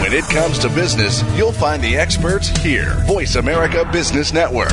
[0.00, 2.94] When it comes to business, you'll find the experts here.
[3.06, 4.72] Voice America Business Network.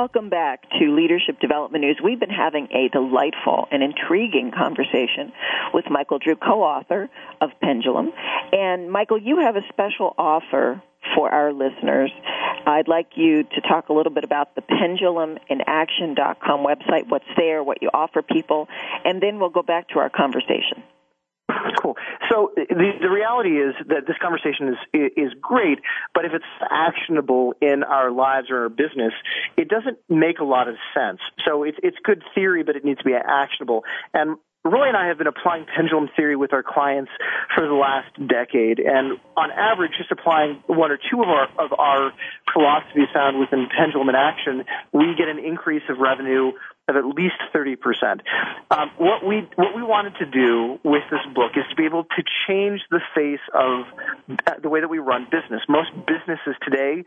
[0.00, 1.98] Welcome back to Leadership Development News.
[2.00, 5.32] We've been having a delightful and intriguing conversation
[5.74, 8.12] with Michael Drew, co-author of Pendulum.
[8.52, 10.80] And Michael, you have a special offer
[11.16, 12.12] for our listeners.
[12.64, 17.82] I'd like you to talk a little bit about the penduluminaction.com website, what's there, what
[17.82, 18.68] you offer people,
[19.04, 20.84] and then we'll go back to our conversation.
[21.80, 21.96] Cool.
[22.30, 25.78] So the the reality is that this conversation is is great,
[26.14, 29.12] but if it's actionable in our lives or our business,
[29.56, 31.20] it doesn't make a lot of sense.
[31.46, 33.84] So it's it's good theory, but it needs to be actionable.
[34.12, 37.10] And Roy and I have been applying pendulum theory with our clients
[37.54, 41.72] for the last decade, and on average, just applying one or two of our of
[41.78, 42.12] our
[42.52, 46.52] philosophies found within pendulum in action, we get an increase of revenue
[46.88, 48.20] of at least 30%.
[48.70, 52.04] Um, what we what we wanted to do with this book is to be able
[52.04, 53.84] to change the face of
[54.62, 55.60] the way that we run business.
[55.68, 57.04] Most businesses today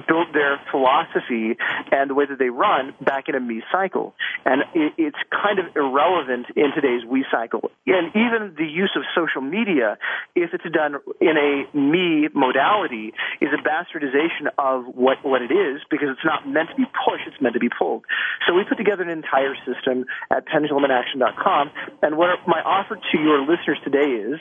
[0.00, 1.56] build their philosophy
[1.90, 4.14] and the way that they run back in a me cycle,
[4.44, 7.70] and it's kind of irrelevant in today's we cycle.
[7.86, 9.98] And even the use of social media,
[10.34, 15.80] if it's done in a me modality, is a bastardization of what what it is
[15.90, 18.04] because it's not meant to be pushed; it's meant to be pulled.
[18.46, 21.70] So we put together an entire system at penduluminaction.com.
[22.02, 24.40] And what my offer to your listeners today is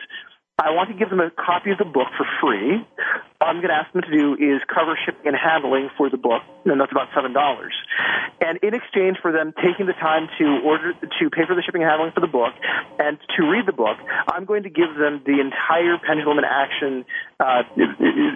[0.62, 2.86] I want to give them a copy of the book for free.
[3.42, 6.22] All I'm going to ask them to do is cover shipping and handling for the
[6.22, 7.74] book, and that's about seven dollars.
[8.38, 11.82] And in exchange for them taking the time to order to pay for the shipping
[11.82, 12.54] and handling for the book
[13.02, 13.98] and to read the book,
[14.30, 17.06] I'm going to give them the entire Pendulum in Action
[17.42, 17.66] uh,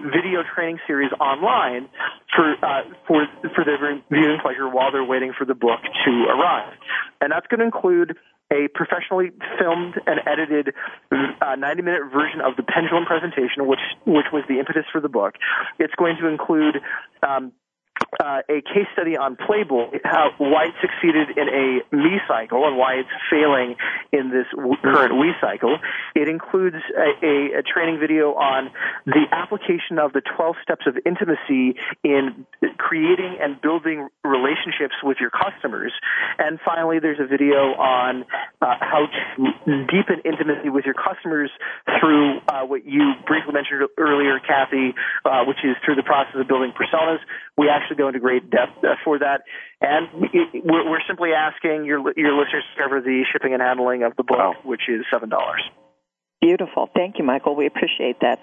[0.09, 1.85] video training series online
[2.33, 3.77] for uh, for for their
[4.09, 6.73] viewing pleasure while they're waiting for the book to arrive.
[7.21, 8.17] And that's going to include
[8.51, 10.73] a professionally filmed and edited
[11.11, 15.09] uh, 90 minute version of the pendulum presentation, which which was the impetus for the
[15.09, 15.35] book.
[15.79, 16.81] It's going to include
[17.27, 17.51] um,
[18.19, 22.77] uh, a case study on Playboy, how why it succeeded in a me cycle and
[22.77, 23.75] why it's failing
[24.11, 25.77] in this w- current we cycle.
[26.15, 28.71] It includes a, a, a, training video on
[29.05, 32.45] the application of the 12 steps of intimacy in
[32.77, 35.91] creating and building relationships with your customers.
[36.39, 38.23] And finally, there's a video on
[38.61, 41.51] uh, how to deepen intimacy with your customers
[41.99, 46.47] through uh, what you briefly mentioned earlier, Cathy, uh, which is through the process of
[46.47, 47.19] building personas.
[47.57, 49.43] We actually go into great depth uh, for that.
[49.81, 50.07] And
[50.63, 54.23] we're, we're simply asking your your listeners to cover the shipping and handling of the
[54.23, 55.61] book, which is seven dollars.
[56.41, 56.89] Beautiful.
[56.93, 57.55] Thank you, Michael.
[57.55, 58.39] We appreciate that.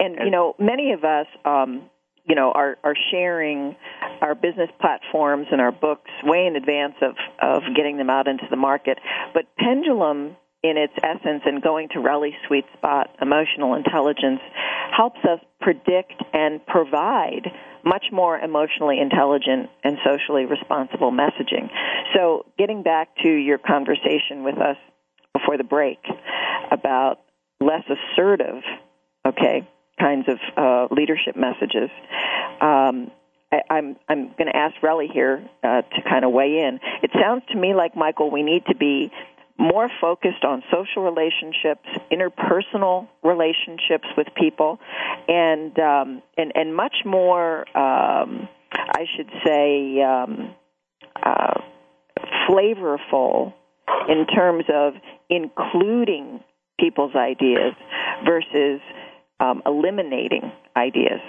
[0.00, 1.88] And, you know, many of us, um,
[2.24, 3.76] you know, are, are sharing
[4.20, 8.44] our business platforms and our books way in advance of, of getting them out into
[8.50, 8.98] the market.
[9.34, 14.40] But Pendulum, in its essence, and going to Relly Sweet Spot, emotional intelligence,
[14.96, 17.52] helps us predict and provide
[17.84, 21.68] much more emotionally intelligent and socially responsible messaging.
[22.14, 24.76] So, getting back to your conversation with us
[25.32, 25.98] before the break
[26.70, 27.20] about
[27.60, 28.62] less assertive,
[29.26, 29.68] okay,
[29.98, 31.90] kinds of uh, leadership messages.
[32.60, 33.10] Um,
[33.52, 36.80] I, I'm I'm going to ask Relly here uh, to kind of weigh in.
[37.02, 39.10] It sounds to me like Michael, we need to be
[39.58, 44.78] more focused on social relationships, interpersonal relationships with people,
[45.28, 50.54] and um, and and much more, um, I should say, um,
[51.22, 51.60] uh,
[52.48, 53.52] flavorful
[54.08, 54.94] in terms of
[55.30, 56.40] including
[56.78, 57.74] people's ideas
[58.26, 58.80] versus
[59.40, 61.20] um, eliminating ideas.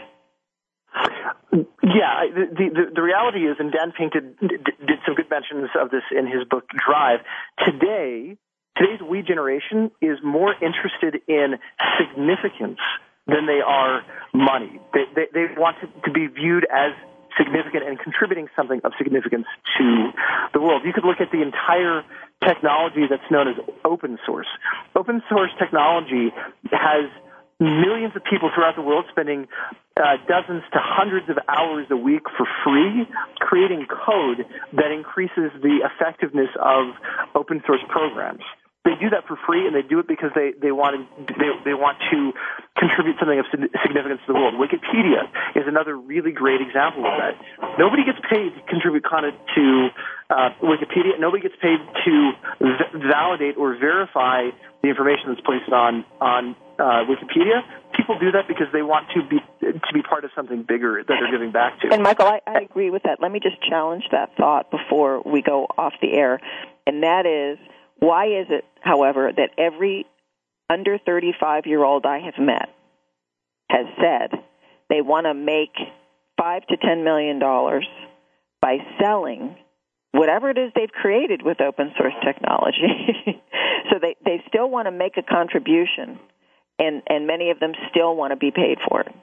[1.53, 6.03] Yeah, the, the the reality is, and Dan Pink did some good mentions of this
[6.11, 7.19] in his book Drive.
[7.65, 8.37] Today,
[8.75, 11.55] today's we generation is more interested in
[11.99, 12.79] significance
[13.27, 14.79] than they are money.
[14.93, 16.91] They they, they want to, to be viewed as
[17.37, 19.45] significant and contributing something of significance
[19.77, 20.11] to
[20.53, 20.83] the world.
[20.85, 22.03] You could look at the entire
[22.43, 24.47] technology that's known as open source.
[24.95, 26.31] Open source technology
[26.71, 27.11] has
[27.59, 29.47] millions of people throughout the world spending
[29.97, 33.07] uh, dozens to hundreds of hours a week for free
[33.39, 36.91] creating code that increases the effectiveness of
[37.33, 38.43] open source programs.
[38.83, 41.49] They do that for free, and they do it because they they want to, they
[41.65, 42.33] they want to
[42.77, 44.53] contribute something of significance to the world.
[44.61, 45.25] Wikipedia
[45.57, 47.33] is another really great example of that.
[47.79, 49.89] Nobody gets paid to contribute content to
[50.29, 51.17] uh, Wikipedia.
[51.17, 52.13] Nobody gets paid to
[52.61, 57.61] v- validate or verify the information that's placed on on uh, Wikipedia.
[57.95, 61.15] People do that because they want to be to be part of something bigger that
[61.19, 61.91] they're giving back to.
[61.91, 63.19] And Michael, I, I agree with that.
[63.21, 66.39] Let me just challenge that thought before we go off the air,
[66.85, 67.57] and that is
[67.99, 70.05] why is it, however, that every
[70.69, 72.69] under 35 year old I have met
[73.69, 74.39] has said
[74.89, 75.75] they want to make
[76.37, 77.87] five to ten million dollars
[78.61, 79.55] by selling
[80.11, 82.87] whatever it is they've created with open source technology.
[83.91, 86.19] so they, they still want to make a contribution,
[86.79, 89.13] and, and many of them still want to be paid for it.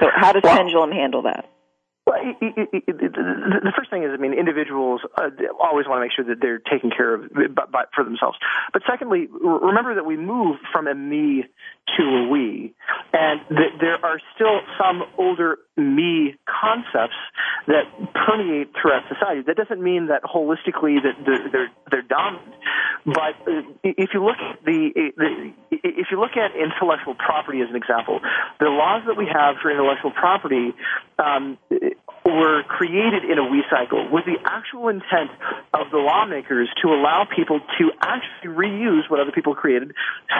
[0.00, 1.48] So how does well, Pendulum handle that?
[2.06, 5.30] Well, it, it, it, the first thing is, I mean, individuals uh,
[5.60, 8.38] always want to make sure that they're taken care of by, by, for themselves.
[8.72, 11.44] But secondly, remember that we move from a me
[11.96, 12.74] to a we,
[13.12, 17.16] and that there are still some older me concepts
[17.66, 19.42] that permeate throughout society.
[19.46, 22.54] That doesn't mean that holistically that they're they're, dominant.
[23.04, 27.68] But uh, if you look at the, the if you look at intellectual property as
[27.70, 28.20] an example,
[28.60, 30.74] the laws that we have for intellectual property
[31.18, 31.58] um,
[32.26, 35.30] were created in a we cycle with the actual intent
[35.72, 39.92] of the lawmakers to allow people to actually reuse what other people created,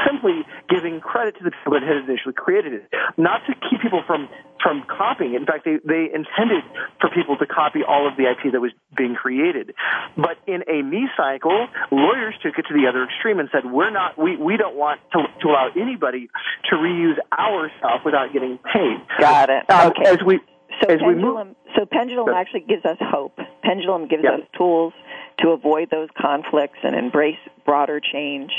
[0.07, 4.03] simply giving credit to the people that had initially created it, not to keep people
[4.07, 4.29] from
[4.63, 5.26] from copying.
[5.35, 6.63] In fact, they they intended
[7.01, 9.75] for people to copy all of the IP that was being created.
[10.17, 13.91] But in a me cycle, lawyers took it to the other extreme and said, "We're
[13.91, 16.29] not we we don't want to to allow anybody
[16.71, 19.69] to reuse our stuff without getting paid." Got it.
[19.71, 20.11] Um, okay.
[20.11, 20.41] As we
[20.83, 23.39] so as pendulum, we move, so pendulum actually gives us hope.
[23.63, 24.35] Pendulum gives yeah.
[24.35, 24.93] us tools
[25.41, 28.51] to avoid those conflicts and embrace broader change.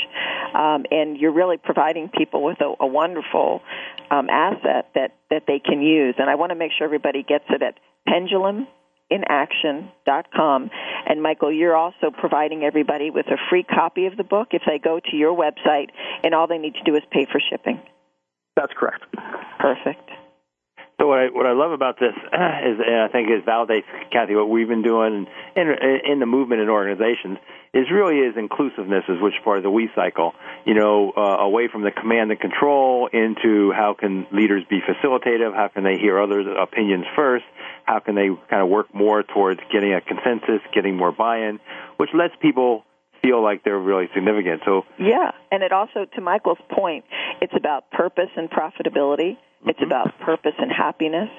[0.54, 3.62] Um, and you're really providing people with a, a wonderful
[4.10, 6.14] um, asset that, that they can use.
[6.18, 7.74] And I want to make sure everybody gets it at
[8.08, 10.70] penduluminaction.com.
[11.06, 14.78] And Michael, you're also providing everybody with a free copy of the book if they
[14.78, 15.88] go to your website,
[16.22, 17.80] and all they need to do is pay for shipping.
[18.56, 19.04] That's correct.
[19.58, 20.10] Perfect.
[21.00, 24.34] So what I what I love about this is, and I think it validates Cathy
[24.34, 25.74] what we've been doing in
[26.04, 27.38] in the movement and organizations
[27.72, 30.34] is really is inclusiveness is which part of the we cycle.
[30.64, 35.54] You know, uh, away from the command and control into how can leaders be facilitative?
[35.54, 37.44] How can they hear others' opinions first?
[37.84, 41.60] How can they kind of work more towards getting a consensus, getting more buy-in,
[41.98, 42.84] which lets people
[43.22, 44.62] feel like they're really significant.
[44.64, 47.04] So yeah, and it also, to Michael's point,
[47.40, 49.36] it's about purpose and profitability.
[49.36, 49.70] Mm-hmm.
[49.70, 51.30] It's about purpose and happiness.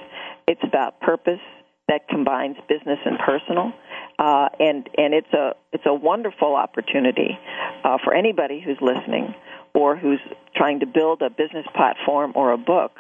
[0.48, 1.40] It's about purpose
[1.88, 3.74] that combines business and personal,
[4.20, 7.38] uh, and and it's a it's a wonderful opportunity
[7.84, 9.34] uh, for anybody who's listening
[9.74, 10.20] or who's
[10.56, 12.92] trying to build a business platform or a book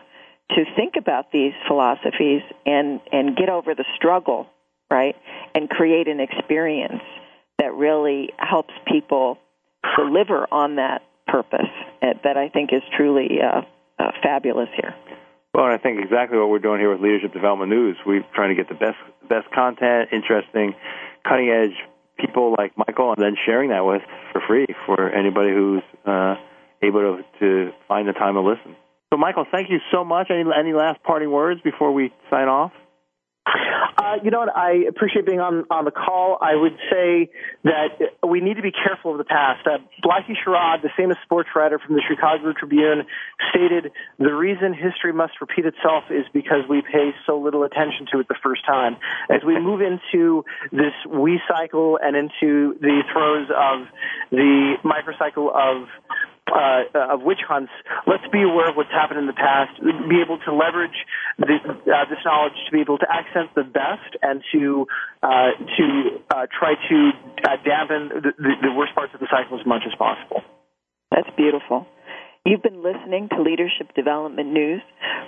[0.51, 4.47] to think about these philosophies and and get over the struggle,
[4.89, 5.15] right,
[5.53, 7.03] and create an experience
[7.59, 9.37] that really helps people
[9.97, 11.69] deliver on that purpose
[12.01, 13.61] uh, that I think is truly uh,
[13.99, 14.95] uh, fabulous here.
[15.53, 17.97] Well, I think exactly what we're doing here with Leadership Development News.
[18.05, 18.97] We're trying to get the best
[19.27, 20.73] best content, interesting,
[21.27, 21.75] cutting edge
[22.17, 24.01] people like Michael, and then sharing that with
[24.31, 26.35] for free for anybody who's uh,
[26.83, 28.75] able to, to find the time to listen.
[29.11, 30.29] So, Michael, thank you so much.
[30.29, 32.71] Any any last parting words before we sign off?
[33.97, 34.55] Uh, you know what?
[34.55, 36.37] I appreciate being on on the call.
[36.41, 37.29] I would say
[37.63, 39.65] that we need to be careful of the past.
[39.67, 43.03] Uh, Blackie Sherrod, the famous sports writer from the Chicago Tribune,
[43.49, 48.19] stated the reason history must repeat itself is because we pay so little attention to
[48.19, 48.97] it the first time.
[49.29, 53.87] As we move into this we cycle and into the throes of
[54.31, 55.87] the microcycle of
[56.51, 57.71] uh, of witch hunts,
[58.07, 61.05] let's be aware of what's happened in the past, be able to leverage
[61.37, 64.87] the, uh, this knowledge to be able to accent the best and to
[65.23, 65.85] uh, to
[66.29, 67.11] uh, try to
[67.47, 70.41] uh, dampen the, the, the worst parts of the cycle as much as possible.
[71.11, 71.87] That's beautiful.
[72.45, 74.81] You've been listening to Leadership Development News,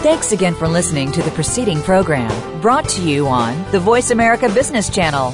[0.02, 4.48] Thanks again for listening to the preceding program brought to you on the Voice America
[4.50, 5.34] Business Channel.